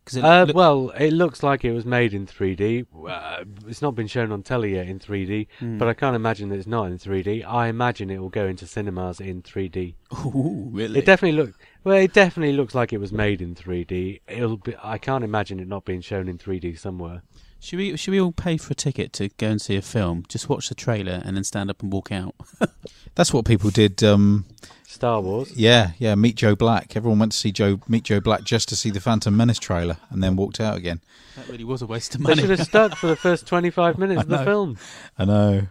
[0.05, 2.87] Because it Uh, look- well, it looks like it was made in 3D.
[3.09, 5.79] Uh, it's not been shown on telly yet in 3D, Hmm.
[5.79, 7.43] but I can't imagine that it's not in 3D.
[7.45, 9.97] I imagine it will go into cinemas in 3D.
[10.25, 10.99] Ooh, really?
[11.01, 11.55] It definitely look
[11.85, 11.97] well.
[11.97, 14.21] It definitely looks like it was made in 3D.
[14.27, 14.75] It'll be.
[14.83, 17.23] I can't imagine it not being shown in 3D somewhere.
[17.63, 20.25] Should we should we all pay for a ticket to go and see a film?
[20.29, 22.35] Just watch the trailer and then stand up and walk out.
[23.15, 24.03] That's what people did.
[24.03, 24.47] Um,
[24.87, 25.53] Star Wars.
[25.57, 26.15] yeah, yeah.
[26.15, 26.97] Meet Joe Black.
[26.97, 29.99] Everyone went to see Joe Meet Joe Black just to see the Phantom Menace trailer,
[30.09, 31.01] and then walked out again.
[31.37, 32.41] That really was a waste of They money.
[32.43, 34.79] should have stuck for the first 25 minutes of the film.
[35.19, 35.67] I know.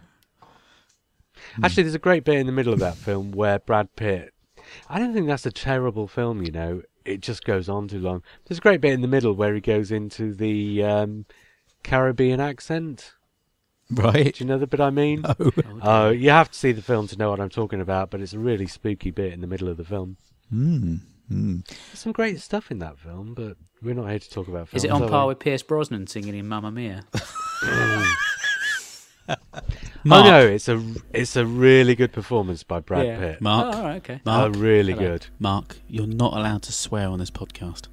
[1.62, 4.32] Actually, there's a great bit in the middle of that film where Brad Pitt.
[4.88, 6.82] I don't think that's a terrible film, you know.
[7.04, 8.22] It just goes on too long.
[8.46, 11.26] There's a great bit in the middle where he goes into the um,
[11.82, 13.14] Caribbean accent.
[13.90, 14.34] Right.
[14.34, 15.24] Do you know the bit I mean?
[15.26, 15.50] Oh.
[15.82, 18.32] Oh, you have to see the film to know what I'm talking about, but it's
[18.32, 20.16] a really spooky bit in the middle of the film.
[20.54, 21.00] Mm,
[21.32, 21.66] mm.
[21.66, 24.84] There's some great stuff in that film, but we're not here to talk about films.
[24.84, 25.30] Is it on par we?
[25.30, 27.02] with Pierce Brosnan singing in Mamma Mia?
[27.64, 28.06] Mark,
[30.06, 33.18] Oh no, it's a it's a really good performance by Brad Yeah.
[33.18, 33.40] Pitt.
[33.40, 34.20] Mark, Oh, all right, okay.
[34.24, 35.08] Mark, oh, really Hello.
[35.08, 35.26] good.
[35.38, 37.88] Mark, you're not allowed to swear on this podcast.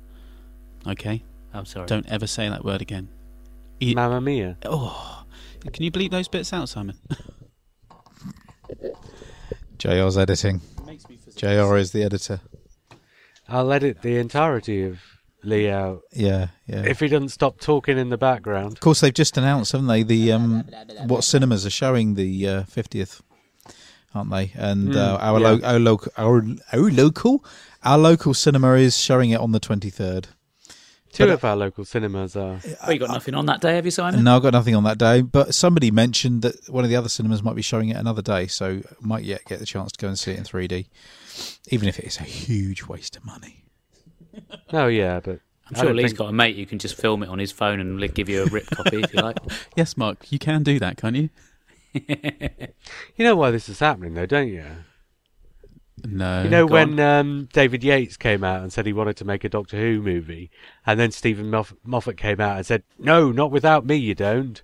[0.88, 1.24] Okay?
[1.54, 1.86] I'm sorry.
[1.88, 3.10] Don't ever say that word again.
[3.80, 4.58] You- Mamma Mia.
[4.66, 5.26] Oh,
[5.72, 6.98] can you bleep those bits out, Simon?
[9.78, 10.62] JR's editing.
[11.36, 12.42] JR is the editor.
[13.48, 15.00] I'll edit the entirety of
[15.44, 16.84] Lee out Yeah, yeah.
[16.84, 18.74] if he doesn't stop talking in the background.
[18.74, 20.04] Of course, they've just announced, haven't they?
[20.04, 20.64] The um,
[21.06, 23.22] what cinemas are showing the fiftieth,
[24.16, 24.52] aren't they?
[24.56, 25.48] And Mm, uh, our, yeah.
[25.52, 27.46] lo- our local, our, our local,
[27.84, 30.28] our local cinema is showing it on the twenty third.
[31.14, 32.60] Two But, of our local cinemas are.
[32.86, 34.24] Oh, you got nothing on that day, have you, Simon?
[34.24, 35.22] No, I've got nothing on that day.
[35.22, 38.48] But somebody mentioned that one of the other cinemas might be showing it another day,
[38.48, 40.88] so might yet get the chance to go and see it in three D,
[41.70, 43.64] even if it is a huge waste of money.
[44.72, 45.40] Oh yeah, but
[45.70, 47.52] I'm sure don't Lee's think- got a mate who can just film it on his
[47.52, 49.38] phone and give you a rip copy if you like.
[49.76, 51.30] yes, Mark, you can do that, can't you?
[53.16, 54.64] You know why this is happening, though, don't you?
[56.06, 56.44] No.
[56.44, 59.50] you know when um, David Yates came out and said he wanted to make a
[59.50, 60.52] Doctor Who movie,
[60.86, 64.62] and then Steven Moff- Moffat came out and said, "No, not without me, you don't."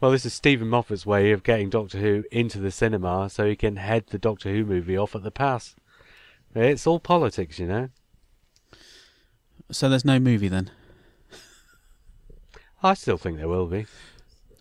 [0.00, 3.56] Well, this is Steven Moffat's way of getting Doctor Who into the cinema so he
[3.56, 5.74] can head the Doctor Who movie off at the pass.
[6.54, 7.88] It's all politics, you know.
[9.70, 10.70] So there's no movie then.
[12.82, 13.86] I still think there will be.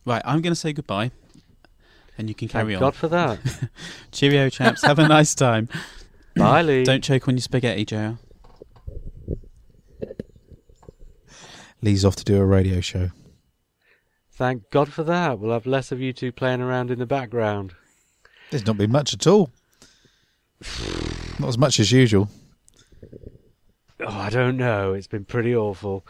[0.05, 1.11] Right, I'm going to say goodbye,
[2.17, 2.79] and you can Thank carry on.
[2.79, 3.39] God for that.
[4.11, 4.81] Cheerio, chaps.
[4.83, 5.69] Have a nice time.
[6.35, 6.83] Bye, Lee.
[6.83, 8.13] Don't choke on your spaghetti, JR.
[11.81, 13.09] Lee's off to do a radio show.
[14.31, 15.39] Thank God for that.
[15.39, 17.73] We'll have less of you two playing around in the background.
[18.51, 19.51] There's not been much at all.
[21.39, 22.29] Not as much as usual.
[23.99, 24.93] Oh, I don't know.
[24.93, 26.05] It's been pretty awful.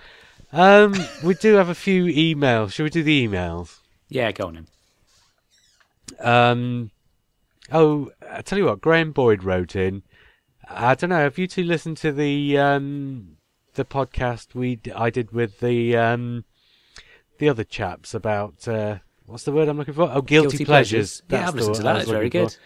[0.51, 2.73] Um, we do have a few emails.
[2.73, 3.79] Shall we do the emails?
[4.09, 4.67] Yeah, go on then.
[6.19, 6.91] Um,
[7.71, 10.03] oh, I tell you what, Graham Boyd wrote in.
[10.69, 11.19] I don't know.
[11.19, 13.37] Have you two listened to the um
[13.75, 16.45] the podcast we d- I did with the um
[17.37, 20.03] the other chaps about uh what's the word I'm looking for?
[20.03, 21.21] Oh, guilty, Guilty pleasures.
[21.27, 21.41] Pleasures.
[21.43, 22.01] Yeah, I've listened to that.
[22.01, 22.49] It's very looking for.
[22.49, 22.57] good.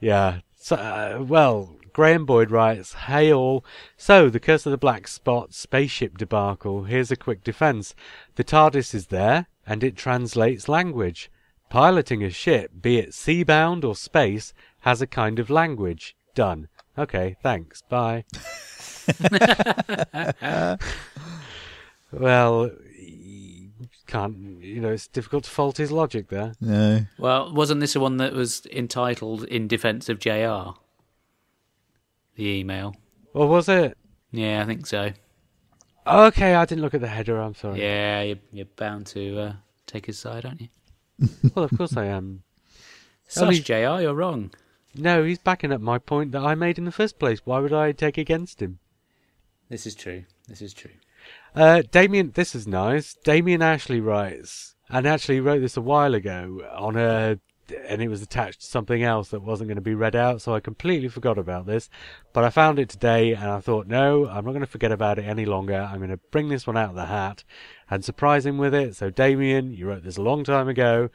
[0.00, 0.40] Yeah.
[0.56, 3.64] So, uh, well, Graham Boyd writes, Hey all.
[3.96, 6.84] So, the Curse of the Black Spot spaceship debacle.
[6.84, 7.94] Here's a quick defense.
[8.34, 11.30] The TARDIS is there, and it translates language.
[11.70, 16.16] Piloting a ship, be it sea bound or space, has a kind of language.
[16.34, 16.68] Done.
[16.98, 17.82] Okay, thanks.
[17.82, 18.24] Bye.
[22.12, 22.70] well,
[24.08, 26.54] can't, you know, it's difficult to fault his logic there.
[26.60, 27.06] No.
[27.18, 30.72] Well, wasn't this the one that was entitled "In Defence of Jr."
[32.34, 32.96] The email.
[33.32, 33.96] Or was it?
[34.32, 35.12] Yeah, I think so.
[36.06, 37.80] Okay, I didn't look at the header, I'm sorry.
[37.82, 39.52] Yeah, you're, you're bound to uh,
[39.86, 40.68] take his side, aren't you?
[41.54, 42.42] Well, of course I am.
[43.26, 44.02] Such Only- Jr.
[44.02, 44.50] You're wrong.
[44.98, 47.40] No, he's backing up my point that I made in the first place.
[47.44, 48.80] Why would I take against him?
[49.68, 50.24] This is true.
[50.48, 50.90] This is true.
[51.54, 53.14] Uh, Damien, this is nice.
[53.22, 57.38] Damien Ashley writes, and actually wrote this a while ago on a,
[57.86, 60.54] and it was attached to something else that wasn't going to be read out, so
[60.54, 61.90] I completely forgot about this.
[62.32, 65.18] But I found it today, and I thought, no, I'm not going to forget about
[65.18, 65.74] it any longer.
[65.74, 67.44] I'm going to bring this one out of the hat
[67.90, 68.96] and surprise him with it.
[68.96, 71.10] So, Damien, you wrote this a long time ago.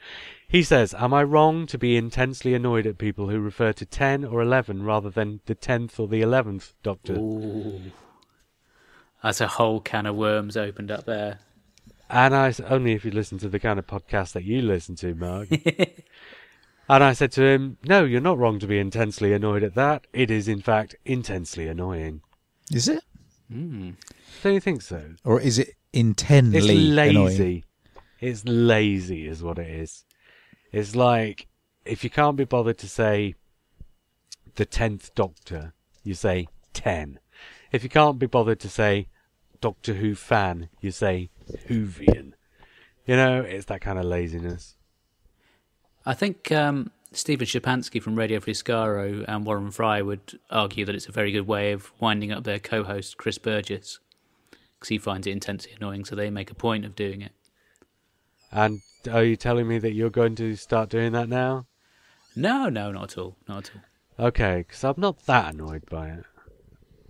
[0.54, 4.24] He says, Am I wrong to be intensely annoyed at people who refer to 10
[4.24, 7.14] or 11 rather than the 10th or the 11th Doctor?
[7.14, 7.80] Ooh.
[9.20, 11.40] That's a whole can of worms opened up there.
[12.08, 14.94] And I s- only if you listen to the kind of podcast that you listen
[14.94, 15.48] to, Mark.
[16.88, 20.06] and I said to him, "No, you're not wrong to be intensely annoyed at that.
[20.12, 22.20] It is, in fact, intensely annoying.
[22.70, 23.02] Is it?
[23.52, 23.96] Mm.
[24.44, 25.14] Don't you think so?
[25.24, 26.94] Or is it intently It's annoying?
[26.94, 27.64] lazy.
[28.20, 30.03] It's lazy, is what it is.
[30.74, 31.46] It's like
[31.84, 33.36] if you can't be bothered to say
[34.56, 35.72] the tenth Doctor,
[36.02, 37.20] you say ten.
[37.70, 39.06] If you can't be bothered to say
[39.60, 41.30] Doctor Who fan, you say
[41.68, 42.32] Whovian.
[43.06, 44.74] You know, it's that kind of laziness.
[46.04, 50.96] I think um, Steven Schapansky from Radio Free Skaro and Warren Frey would argue that
[50.96, 54.00] it's a very good way of winding up their co-host Chris Burgess
[54.74, 57.30] because he finds it intensely annoying, so they make a point of doing it.
[58.54, 61.66] And are you telling me that you're going to start doing that now?
[62.36, 64.26] No, no, not at all, not at all.
[64.28, 66.24] Okay, because I'm not that annoyed by it.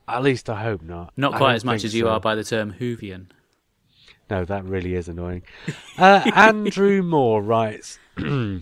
[0.08, 1.12] At least I hope not.
[1.18, 2.08] Not quite as much as you so.
[2.08, 3.26] are by the term Whovian.
[4.30, 5.42] No, that really is annoying.
[5.98, 7.98] Uh, Andrew Moore writes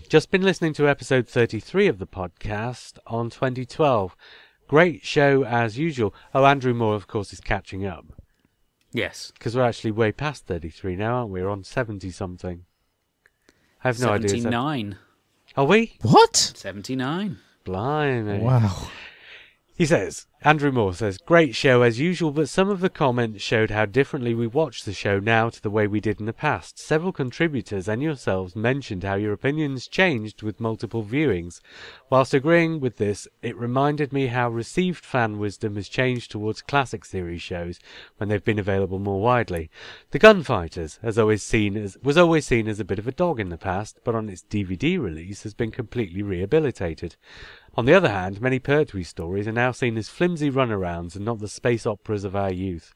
[0.09, 4.15] Just been listening to episode 33 of the podcast on 2012.
[4.67, 6.13] Great show as usual.
[6.33, 8.05] Oh, Andrew Moore, of course, is catching up.
[8.91, 11.41] Yes, Because we're actually way past 33 now, aren't we?
[11.41, 12.65] We're on 70 something.
[13.83, 14.29] I have no idea.
[14.29, 14.97] seventy-nine.
[15.55, 15.93] Are we?
[16.01, 16.35] What?
[16.35, 17.37] 79.
[17.63, 18.39] Blimey.
[18.39, 18.87] Wow.
[19.75, 23.71] He says, Andrew Moore says, great show as usual, but some of the comments showed
[23.71, 26.77] how differently we watch the show now to the way we did in the past.
[26.77, 31.59] Several contributors and yourselves mentioned how your opinions changed with multiple viewings.
[32.09, 37.03] Whilst agreeing with this, it reminded me how received fan wisdom has changed towards classic
[37.03, 37.79] series shows
[38.17, 39.71] when they've been available more widely.
[40.11, 43.39] The Gunfighters has always seen as, was always seen as a bit of a dog
[43.39, 47.15] in the past, but on its DVD release has been completely rehabilitated.
[47.75, 51.39] On the other hand, many Pertwee stories are now seen as flimsy runarounds and not
[51.39, 52.93] the space operas of our youth.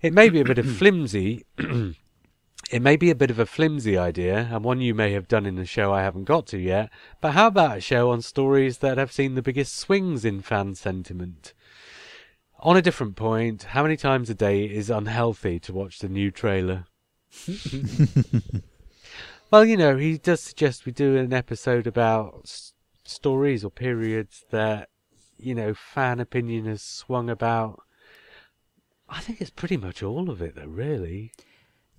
[0.00, 1.44] It may be a bit of flimsy.
[1.58, 5.44] it may be a bit of a flimsy idea, and one you may have done
[5.44, 6.90] in a show I haven't got to yet,
[7.20, 10.76] but how about a show on stories that have seen the biggest swings in fan
[10.76, 11.52] sentiment?
[12.60, 16.30] On a different point, how many times a day is unhealthy to watch the new
[16.30, 16.84] trailer?
[19.50, 22.72] well, you know, he does suggest we do an episode about
[23.08, 24.88] stories or periods that
[25.38, 27.82] you know fan opinion has swung about.
[29.08, 30.66] I think it's pretty much all of it, though.
[30.66, 31.32] Really,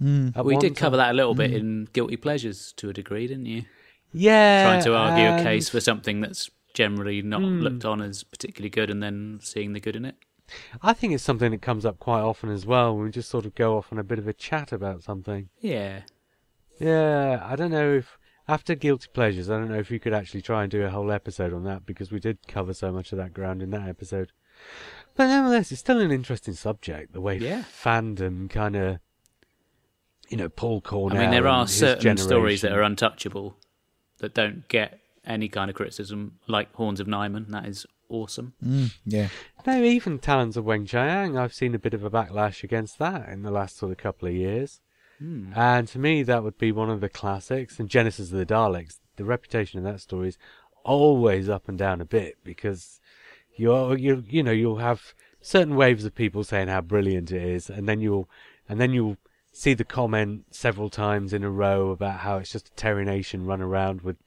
[0.01, 0.35] Mm.
[0.45, 3.47] We one did cover that a little bit in Guilty Pleasures to a degree, didn't
[3.47, 3.63] you?
[4.13, 7.61] Yeah, Trying to argue a case for something that's generally not Hmm.
[7.61, 10.15] looked on as particularly good and then seeing the good in it.
[10.83, 12.95] I think it's something that comes up quite often as well.
[12.95, 15.49] When we just sort of go off on a bit of a chat about something.
[15.59, 16.01] Yeah.
[16.79, 20.41] Yeah, I don't know if after guilty pleasures, I don't know if you could actually
[20.41, 23.17] try and do a whole episode on that because we did cover so much of
[23.17, 24.31] that ground in that episode.
[25.15, 27.13] But nevertheless, it's still an interesting subject.
[27.13, 27.63] The way Yeah.
[27.63, 28.99] fandom kind of,
[30.29, 31.17] you know, Paul Cornell.
[31.17, 33.57] I mean, there are his certain stories that are untouchable
[34.19, 37.49] that don't get any kind of criticism, like Horns of Nimon.
[37.49, 38.53] That is awesome.
[38.63, 38.93] Mm.
[39.05, 39.27] Yeah.
[39.65, 43.27] No, even Talons of Weng Chiang, I've seen a bit of a backlash against that
[43.29, 44.79] in the last sort of couple of years.
[45.19, 45.51] Hmm.
[45.55, 47.79] And to me, that would be one of the classics.
[47.79, 50.37] And Genesis of the Daleks, the reputation of that story is
[50.83, 52.99] always up and down a bit because
[53.55, 57.69] you're, you you know, you'll have certain waves of people saying how brilliant it is,
[57.69, 58.29] and then you'll,
[58.69, 59.17] and then you'll
[59.51, 63.45] see the comment several times in a row about how it's just a Terry Nation
[63.45, 64.17] run around with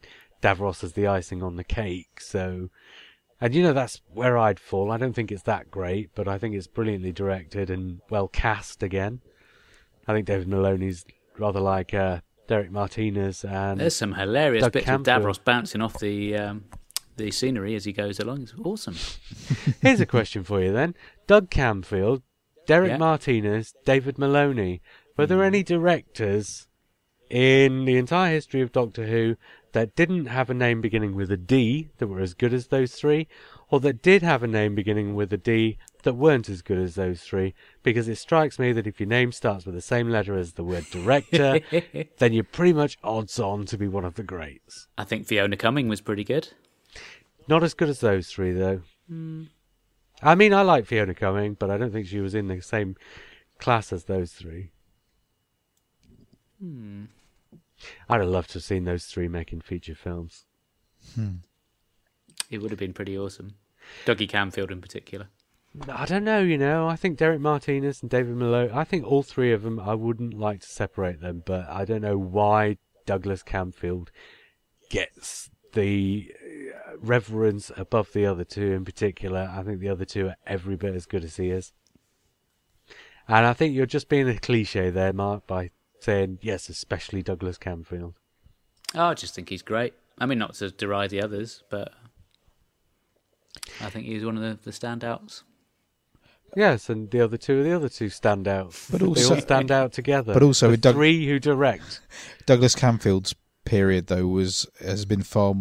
[0.43, 2.21] Davros as the icing on the cake.
[2.21, 2.71] So,
[3.41, 4.91] and you know, that's where I'd fall.
[4.91, 8.83] I don't think it's that great, but I think it's brilliantly directed and well cast
[8.83, 9.21] again.
[10.11, 11.05] I think David Maloney's
[11.39, 15.09] rather like uh, Derek Martinus and There's some hilarious Doug bits Camfield.
[15.17, 16.65] of Davros bouncing off the um,
[17.17, 18.43] the scenery as he goes along.
[18.43, 18.97] It's awesome.
[19.83, 20.95] Here's a question for you then.
[21.27, 22.23] Doug Camfield,
[22.67, 22.97] Derek Yeah.
[22.99, 24.81] Martinus, David Maloney.
[25.17, 26.67] Were there any directors
[27.29, 29.37] in the entire history of Doctor Who
[29.73, 32.95] that didn't have a name beginning with a D that were as good as those
[32.95, 33.29] three?
[33.71, 36.97] Or that did have a name beginning with a D that weren't as good as
[36.97, 37.55] those three?
[37.85, 40.65] Because it strikes me that if your name starts with the same letter as the
[40.65, 41.61] word director,
[42.19, 44.89] then you're pretty much odds on to be one of the greats.
[44.99, 46.49] I think Fiona Cumming was pretty good.
[47.47, 48.83] Not as good as those three, though.
[49.09, 49.45] Hmm.
[50.23, 52.97] I mean, I like Fiona Cumming, but I don't think she was in the same
[53.59, 54.73] class as those three.
[56.61, 57.05] Hmm.
[58.09, 60.45] I'd have loved to have seen those three making feature films.
[61.15, 61.37] Hmm.
[62.51, 63.55] It would have been pretty awesome.
[64.05, 65.29] Dougie Camfield in particular.
[65.89, 66.89] I don't know, you know.
[66.89, 68.73] I think Derek Martinus and David Maloney.
[68.73, 69.79] I think all three of them.
[69.79, 74.09] I wouldn't like to separate them, but I don't know why Douglas Camfield
[74.89, 78.73] gets the uh, reverence above the other two.
[78.73, 81.73] In particular, I think the other two are every bit as good as he is.
[83.29, 85.71] And I think you're just being a cliche there, Mark, by
[86.01, 88.15] saying yes, especially Douglas Camfield.
[88.97, 89.95] Oh, I just think he's great.
[90.19, 91.93] I mean, not to deride the others, but
[93.81, 95.43] I think he's one of the, the standouts.
[96.57, 98.91] Yes, and the other two are the other two standouts.
[98.91, 100.33] But they also- all stand out together.
[100.35, 102.01] but also the with Doug- three who direct.
[102.47, 103.35] Douglas Camfield's
[103.65, 105.55] period though was has been far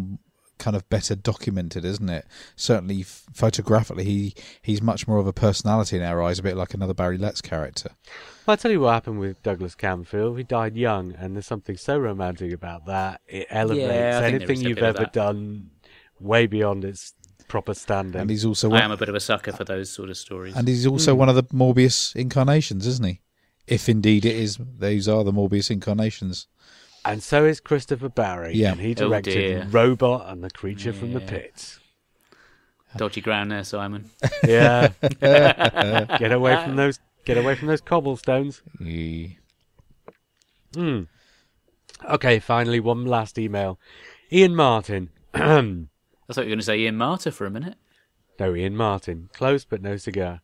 [0.58, 2.26] kind of better documented, isn't it?
[2.56, 6.74] Certainly photographically, he he's much more of a personality in our eyes, a bit like
[6.74, 7.90] another Barry Letts character.
[8.46, 10.36] I'll tell you what happened with Douglas Camfield.
[10.36, 13.20] He died young, and there's something so romantic about that.
[13.26, 15.70] It elevates Yeah, I think there anything you've ever done
[16.18, 17.14] way beyond its
[17.50, 18.20] proper standing.
[18.20, 20.56] And he's also I am a bit of a sucker for those sort of stories.
[20.56, 23.20] and he's also one of the Morbius incarnations, isn't he?
[23.66, 26.46] If indeed it is, those are the Morbius incarnations.
[27.04, 28.54] And so is Christopher Barry.
[28.54, 28.72] Yeah.
[28.72, 29.66] And he Oh, directed dear.
[29.70, 31.26] Robot and the Creature from the Yeah.
[31.28, 31.78] Pit.
[32.96, 34.10] Dodgy ground there, Simon.
[34.46, 34.88] Yeah.
[35.20, 38.62] get away from those get away from those cobblestones.
[40.74, 41.02] Hmm.
[42.08, 43.78] Okay, finally one last email.
[44.32, 45.10] Ian Martin.
[46.30, 47.76] no, I thought you were going to say Ian Martyr for a minute.
[48.38, 49.30] No, Ian Martin.
[49.32, 50.40] Close but no cigar.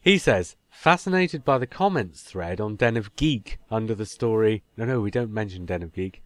[0.00, 4.62] He says, fascinated by the comments thread on Den of Geek under the story.
[4.76, 6.22] No, no, we don't mention Den of Geek.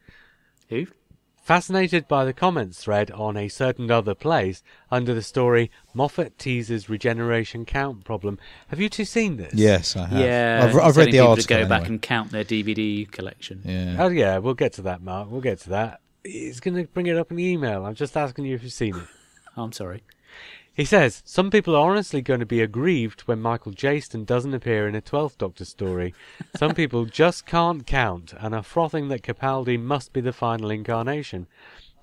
[0.69, 0.87] Who?
[1.43, 6.89] Fascinated by the comments thread on a certain other place under the story Moffat teases
[6.89, 8.39] regeneration count problem.
[8.69, 9.55] Have you two seen this?
[9.55, 10.21] Yes, I have.
[10.21, 11.57] Yeah, I've, I've read telling the people article.
[11.57, 13.63] to go back and count their DVD collection.
[13.65, 13.97] Yeah.
[13.99, 15.31] Oh yeah, we'll get to that, Mark.
[15.31, 16.00] We'll get to that.
[16.25, 17.85] He's going to bring it up in the email.
[17.85, 19.03] I'm just asking you if you've seen it.
[19.57, 20.05] Oh, I'm sorry.
[20.73, 24.87] He says, Some people are honestly going to be aggrieved when Michael Jayston doesn't appear
[24.87, 26.15] in a 12th Doctor story.
[26.57, 31.49] Some people just can't count and are frothing that Capaldi must be the final incarnation.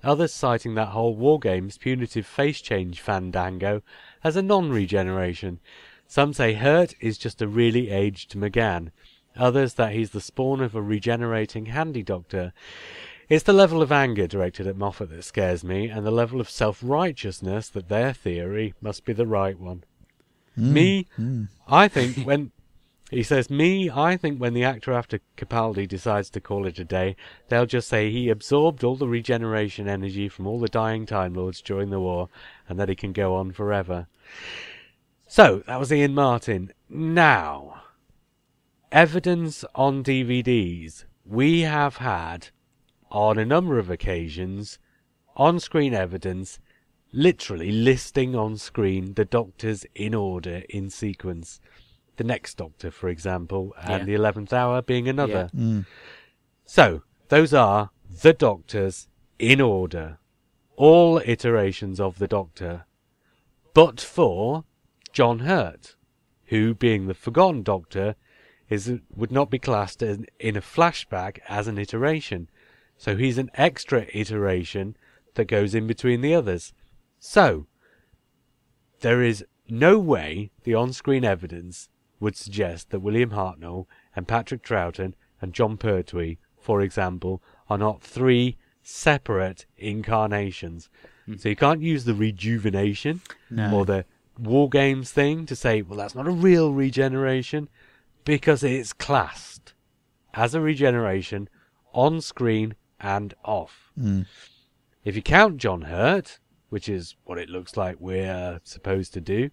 [0.04, 3.82] Others citing that whole War Games punitive face change fandango
[4.22, 5.58] as a non regeneration.
[6.06, 8.90] Some say Hurt is just a really aged McGann.
[9.36, 12.52] Others that he's the spawn of a regenerating handy doctor.
[13.28, 16.48] It's the level of anger directed at Moffat that scares me, and the level of
[16.48, 19.84] self righteousness that their theory must be the right one.
[20.54, 20.72] Hmm.
[20.72, 21.44] Me, hmm.
[21.66, 22.52] I think when.
[23.10, 26.84] He says, Me, I think when the actor after Capaldi decides to call it a
[26.84, 27.16] day,
[27.48, 31.62] they'll just say he absorbed all the regeneration energy from all the dying Time Lords
[31.62, 32.28] during the war,
[32.68, 34.08] and that he can go on forever.
[35.26, 36.70] So, that was Ian Martin.
[36.90, 37.80] Now,
[38.92, 41.06] evidence on DVDs.
[41.24, 42.50] We have had
[43.10, 44.78] on a number of occasions
[45.36, 46.58] on screen evidence
[47.12, 51.60] literally listing on screen the doctors in order in sequence.
[52.16, 54.04] The next doctor, for example, and Yeah.
[54.04, 55.50] the eleventh hour being another.
[55.54, 55.86] Mm.
[56.64, 57.90] So, those are
[58.22, 60.18] the doctors in order.
[60.76, 62.84] All iterations of the doctor.
[63.72, 64.64] But for
[65.12, 65.96] John Hurt,
[66.46, 68.16] who, being the forgotten doctor,
[68.68, 72.50] is would not be classed as, in a flashback as an iteration.
[72.98, 74.96] So he's an extra iteration
[75.34, 76.72] that goes in between the others.
[77.18, 77.66] So,
[79.00, 81.88] there is no way the on-screen evidence
[82.20, 83.86] would suggest that William Hartnell
[84.16, 87.40] and Patrick Troughton and Jon Pertwee, for example,
[87.70, 90.90] are not three separate incarnations.
[91.26, 91.36] Hmm.
[91.36, 93.20] So you can't use the rejuvenation
[93.50, 93.72] No.
[93.72, 94.04] or the
[94.38, 97.68] War Games thing to say, well, that's not a real regeneration
[98.24, 99.74] because it's classed
[100.34, 101.48] as a regeneration
[101.92, 103.92] on screen and off.
[103.98, 104.26] Mm.
[105.04, 106.38] If you count John Hurt,
[106.68, 109.50] which is what it looks like we're supposed to do,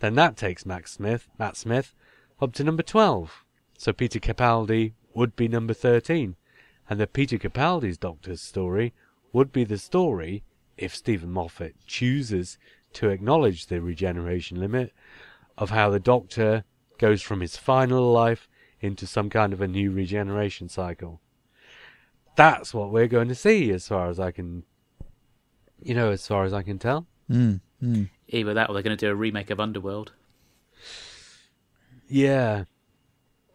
[0.00, 1.94] then that takes Max Smith, Matt Smith,
[2.40, 3.44] up to number 12.
[3.78, 6.36] So Peter Capaldi would be number 13.
[6.88, 8.92] And the Peter Capaldi's Doctor's story
[9.32, 10.44] would be the story,
[10.76, 12.58] if Steven Moffat chooses
[12.92, 14.92] to acknowledge the regeneration limit,
[15.56, 16.64] of how the Doctor
[16.98, 18.48] goes from his final life
[18.80, 21.20] into some kind of a new regeneration cycle.
[22.36, 24.64] That's what we're going to see, as far as I can,
[25.82, 27.06] you know, as far as I can tell.
[27.30, 27.60] Mm.
[27.82, 28.08] Mm.
[28.28, 30.12] Either that or they're going to do a remake of Underworld.
[32.08, 32.64] Yeah.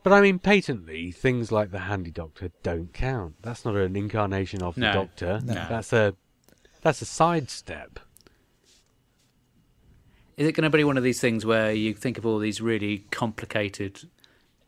[0.04, 3.36] But I mean, patently, things like the Handy Doctor don't count.
[3.42, 5.42] That's not an incarnation of the Doctor.
[5.44, 5.54] no.
[5.54, 6.16] That's a
[6.82, 8.00] that's a sidestep.
[10.38, 12.62] Is it going to be one of these things where you think of all these
[12.62, 14.08] really complicated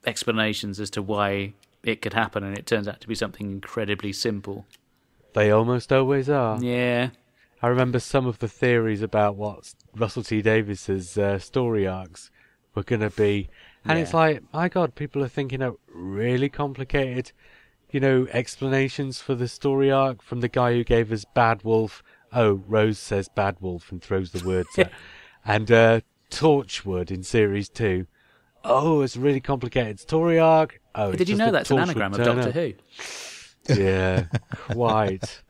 [0.06, 1.54] explanations as to why
[1.84, 4.66] it could happen and it turns out to be something incredibly simple?
[5.34, 6.62] They almost always are.
[6.62, 7.10] Yeah.
[7.62, 12.32] I remember some of the theories about what Russell T Davies's uh, story arcs
[12.74, 13.50] were going to be,
[13.86, 17.32] and it's like, my God, people are thinking of really complicated,
[17.90, 22.04] you know, explanations for the story arc from the guy who gave us Bad Wolf.
[22.34, 24.92] Oh, Rose says Bad Wolf and throws the words at,
[25.46, 28.08] and uh, Torchwood in series two.
[28.64, 30.81] Oh, it's a really complicated story arc.
[30.94, 32.54] Oh, it's Did you know that's an anagram of Doctor up.
[32.54, 32.74] Who?
[33.70, 35.42] Yeah, quite.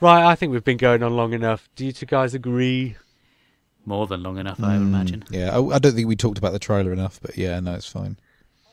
[0.00, 1.68] Right, I think we've been going on long enough.
[1.74, 2.96] Do you two guys agree?
[3.84, 5.24] More than long enough, I would hmm, imagine.
[5.30, 7.88] Yeah, I, I don't think we talked about the trailer enough, but yeah, no, it's
[7.88, 8.18] fine.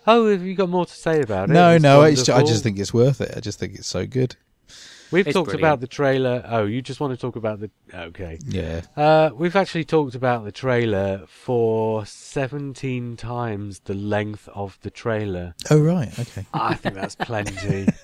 [0.08, 1.54] Oh, have you got more to say about it?
[1.54, 3.34] No, It's no, it's ju- I just think it's worth it.
[3.36, 4.36] I just think it's so good.
[5.12, 5.62] We've It's talked brilliant.
[5.62, 6.44] about the trailer.
[6.48, 7.70] Oh, you just want to talk about the?
[7.94, 8.40] Okay.
[8.48, 8.82] Yeah.
[8.98, 15.56] Uh, we've actually talked about the trailer for seventeen times the length of the trailer.
[15.70, 16.46] Oh right, okay.
[16.54, 17.88] I think that's plenty.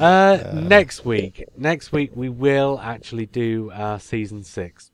[0.00, 4.92] Uh, next week, next week we will actually do our season six.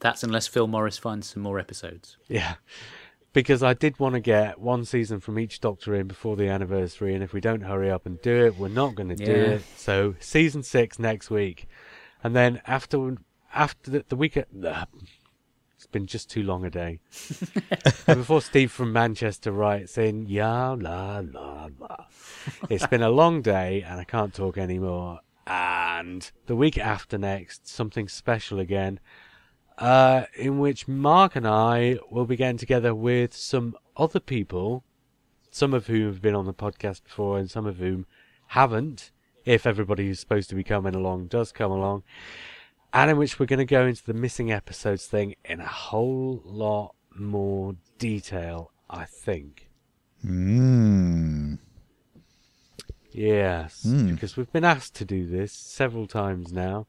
[0.00, 2.18] That's unless Phil Morris finds some more episodes.
[2.28, 2.56] Yeah.
[3.34, 7.14] Because I did want to get one season from each Doctor in before the anniversary,
[7.14, 9.62] and if we don't hurry up and do it, we're not going to do it.
[9.76, 11.66] So season six next week,
[12.22, 13.16] and then after
[13.52, 14.88] after the, the week, ugh,
[15.76, 17.00] it's been just too long a day.
[18.06, 21.96] and before Steve from Manchester writes in, ya la la la,
[22.70, 25.20] it's been a long day, and I can't talk anymore.
[25.46, 28.98] And the week after next, something special again
[29.78, 34.84] uh, in which Mark and I will be getting together with some other people,
[35.50, 38.06] some of whom have been on the podcast before and some of whom
[38.48, 39.10] haven't,
[39.44, 42.02] if everybody who's supposed to be coming along does come along,
[42.92, 46.40] and in which we're going to go into the missing episodes thing in a whole
[46.44, 49.68] lot more detail, I think.
[50.24, 51.58] Mm.
[53.10, 54.12] Yes, Hmm.
[54.14, 56.86] because we've been asked to do this several times now,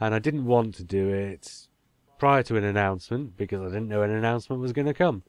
[0.00, 1.68] and I didn't want to do it
[2.24, 5.24] prior to an announcement because I didn't know an announcement was going to come.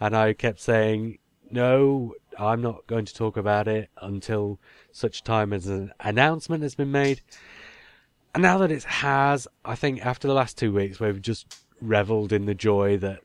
[0.00, 1.18] And I kept saying,
[1.50, 4.58] no, I'm not going to talk about it until
[4.90, 7.20] such time as an announcement has been made.
[8.32, 12.32] And now that it has, I think after the last two weeks, we've just reveled
[12.32, 13.20] in the joy that,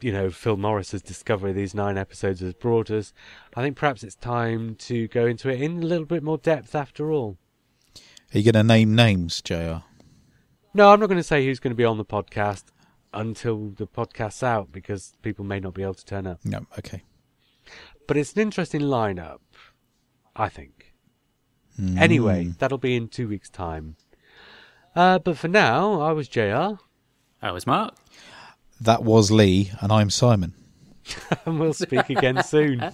[0.00, 3.12] you know, Phil Morris's discovery of these nine episodes has brought us.
[3.54, 6.74] I think perhaps it's time to go into it in a little bit more depth
[6.74, 7.38] after all.
[8.34, 9.84] Are you going to name names, Jr?
[10.76, 12.64] No, I'm not going to say who's going to be on the podcast
[13.12, 16.40] until the podcast's out because people may not be able to turn up.
[16.44, 16.66] No.
[16.76, 17.04] Okay.
[18.08, 19.38] But it's an interesting lineup,
[20.34, 20.92] I think.
[21.96, 23.96] Anyway, that'll be in two weeks' time.
[24.94, 26.78] Uh, but for now, I was JR,
[27.42, 27.94] I was Mark.
[28.80, 30.54] That was Lee, and I'm Simon.
[31.46, 32.80] and we'll speak again soon.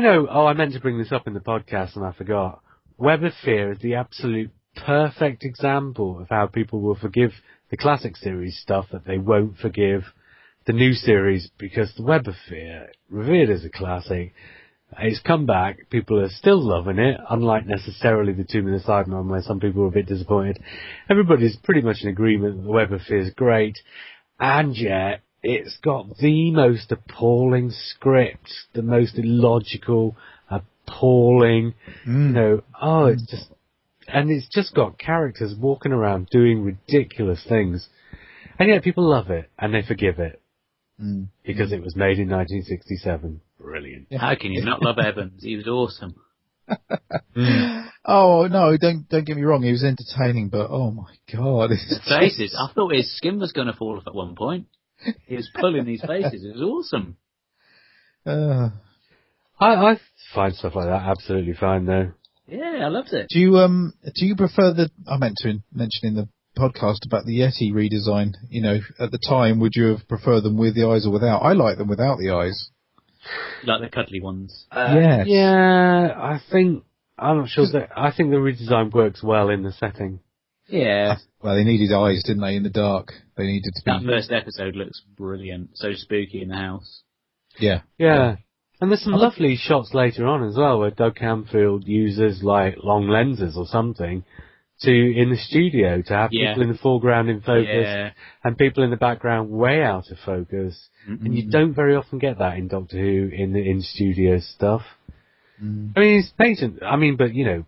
[0.00, 2.62] you know, oh, I meant to bring this up in the podcast and I forgot.
[2.96, 7.32] Web of Fear is the absolute perfect example of how people will forgive
[7.70, 10.04] the classic series stuff that they won't forgive
[10.64, 14.32] the new series because the Web of Fear, revered as a classic,
[14.98, 15.90] it's come back.
[15.90, 19.82] People are still loving it, unlike necessarily the Tomb of the Cybermen where some people
[19.82, 20.62] were a bit disappointed.
[21.10, 23.78] Everybody's pretty much in agreement that the Web of Fear is great,
[24.38, 30.16] and yet it's got the most appalling script, the most illogical,
[30.50, 32.32] appalling, you mm.
[32.32, 33.30] know, oh, it's mm.
[33.30, 33.50] just,
[34.08, 37.88] and it's just got characters walking around doing ridiculous things.
[38.58, 40.40] And yet people love it, and they forgive it.
[41.02, 41.28] Mm.
[41.44, 43.40] Because it was made in 1967.
[43.58, 44.08] Brilliant.
[44.12, 45.42] How can you not love Evans?
[45.42, 46.14] He was awesome.
[48.04, 48.76] Oh no!
[48.80, 49.62] Don't don't get me wrong.
[49.62, 52.56] He was entertaining, but oh my god, The faces.
[52.58, 54.66] I thought his skin was going to fall off at one point.
[55.26, 56.44] He was pulling these faces.
[56.44, 57.16] It was awesome.
[58.26, 58.70] Uh,
[59.58, 60.00] I, I
[60.34, 62.12] find stuff like that absolutely fine though.
[62.46, 63.28] Yeah, I loved it.
[63.30, 64.90] do you um do you prefer the?
[65.06, 66.28] I meant to mention in the
[66.58, 68.34] podcast about the Yeti redesign.
[68.48, 71.38] You know, at the time, would you have preferred them with the eyes or without?
[71.38, 72.70] I like them without the eyes.
[73.64, 74.66] Like the cuddly ones.
[74.74, 75.26] yes.
[75.26, 76.84] Yeah, I think,
[77.18, 80.20] I'm not sure that, I think the redesign works well in the setting.
[80.66, 81.16] Yeah.
[81.42, 82.56] Well, they needed eyes, didn't they?
[82.56, 83.90] In the dark, they needed to be.
[83.90, 85.70] That first episode looks brilliant.
[85.74, 87.02] So spooky in the house.
[87.58, 87.80] Yeah.
[87.98, 88.36] Yeah.
[88.80, 93.08] And there's some lovely shots later on as well where Doug Camfield uses like long
[93.08, 94.24] lenses or something
[94.82, 96.48] to, in the studio, to have Yeah.
[96.54, 98.10] people in the foreground in focus Yeah.
[98.42, 100.88] and people in the background way out of focus.
[101.06, 104.82] And you don't very often get that in Doctor Who in the in studio stuff.
[105.62, 105.92] Mm.
[105.96, 106.82] I mean, it's patent.
[106.82, 107.64] I mean, but you know,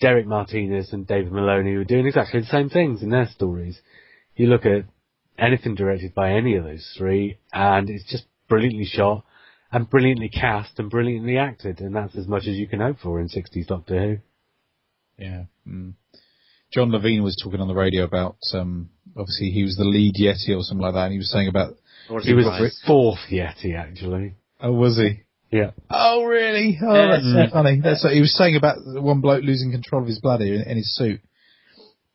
[0.00, 3.80] Derek Martinus and David Maloney were doing exactly the same things in their stories.
[4.34, 4.84] You look at
[5.38, 9.24] anything directed by any of those three, and it's just brilliantly shot
[9.72, 13.20] and brilliantly cast and brilliantly acted, and that's as much as you can hope for
[13.20, 15.24] in 60s Doctor Who.
[15.24, 15.44] Yeah.
[15.66, 15.94] Mm.
[16.72, 20.54] John Levene was talking on the radio about um obviously he was the lead Yeti
[20.56, 21.74] or something like that, and he was saying about
[22.22, 22.46] He was
[22.86, 24.34] fourth Yeti, actually.
[24.60, 25.22] oh was he?
[25.50, 25.70] Yeah.
[25.90, 26.78] Oh really?
[26.82, 27.10] Oh, Yeah.
[27.12, 27.80] that's so funny.
[27.80, 30.62] That's what he was saying about the one bloke losing control of his bladder in,
[30.62, 31.20] in his suit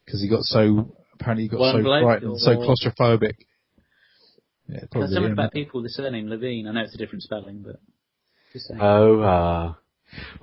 [0.06, 3.36] because he got so apparently he got One so bloke frightened, so claustrophobic.
[4.68, 5.08] Yeah, There's probably.
[5.14, 5.32] something him.
[5.34, 6.68] about people with the surname Levine.
[6.68, 7.78] I know it's a different spelling, but
[8.54, 8.80] just saying.
[8.82, 9.74] Oh, uh.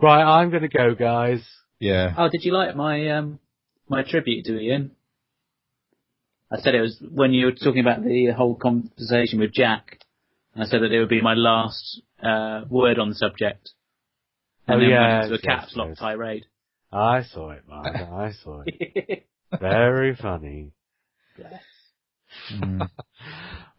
[0.02, 1.40] Right, I'm gonna go, guys.
[1.78, 2.14] Yeah.
[2.16, 3.38] oh, did you like my um
[3.88, 4.92] my tribute to Ian?
[6.50, 10.00] I said it was when you were talking about the whole conversation with Jack.
[10.54, 13.70] and I said that it would be my last uh, word on the subject.
[14.66, 15.98] and Oh, then yeah, went into a yes, caps lock yes.
[15.98, 16.44] tirade.
[16.92, 17.94] I saw it, Mark.
[17.94, 19.26] I saw it.
[19.60, 20.72] Very funny.
[21.38, 21.62] Yes.
[22.54, 22.88] Mm.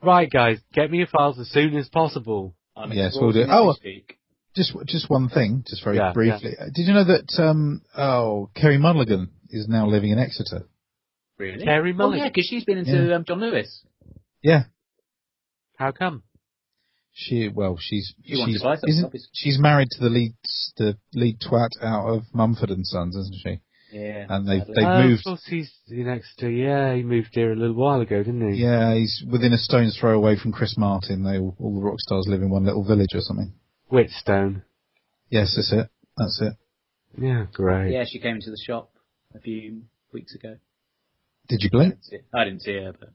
[0.02, 2.56] Right, guys, get me your files as soon as possible.
[2.76, 3.42] I'm Yes, we'll do.
[3.42, 4.16] exhausted Oh, speak.
[4.56, 6.52] Just just one thing, just very Yeah, briefly.
[6.74, 10.68] Did you know that um oh Carey Mulligan is now living in Exeter?
[11.38, 11.64] Really?
[11.64, 12.24] Carey Oh Mulligan.
[12.26, 13.16] yeah, because she's been into Yeah.
[13.16, 13.84] um, John Lewis.
[14.42, 14.64] Yeah.
[15.78, 16.24] How come?
[17.22, 19.30] She well, she's She wants she's to buy something, isn't- obviously.
[19.34, 20.34] she's married to the lead
[20.78, 23.60] the lead twat out of Mumford and Sons, isn't she?
[23.92, 24.26] Yeah.
[24.30, 24.74] And they've sadly.
[24.76, 25.20] they've oh, moved.
[25.20, 26.50] Of course, he's in Exeter.
[26.50, 28.62] Yeah, he moved here a little while ago, didn't he?
[28.62, 31.24] Yeah, he's within a stone's throw away from Chris Martin.
[31.24, 33.52] They all, all the rock stars live in one little village or something.
[33.90, 34.64] Whitstone.
[35.30, 35.90] Yes, that's it.
[36.16, 36.54] That's it.
[37.18, 37.92] Yeah, great.
[37.92, 38.92] Yeah, she came into the shop
[39.36, 39.82] a few
[40.14, 40.56] weeks ago.
[41.50, 41.96] Did you blink?
[42.34, 43.10] I didn't see her, but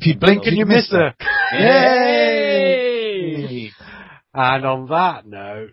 [0.00, 1.12] If you blink, and you miss her?
[1.54, 2.92] Yay!
[4.32, 5.72] And on that note,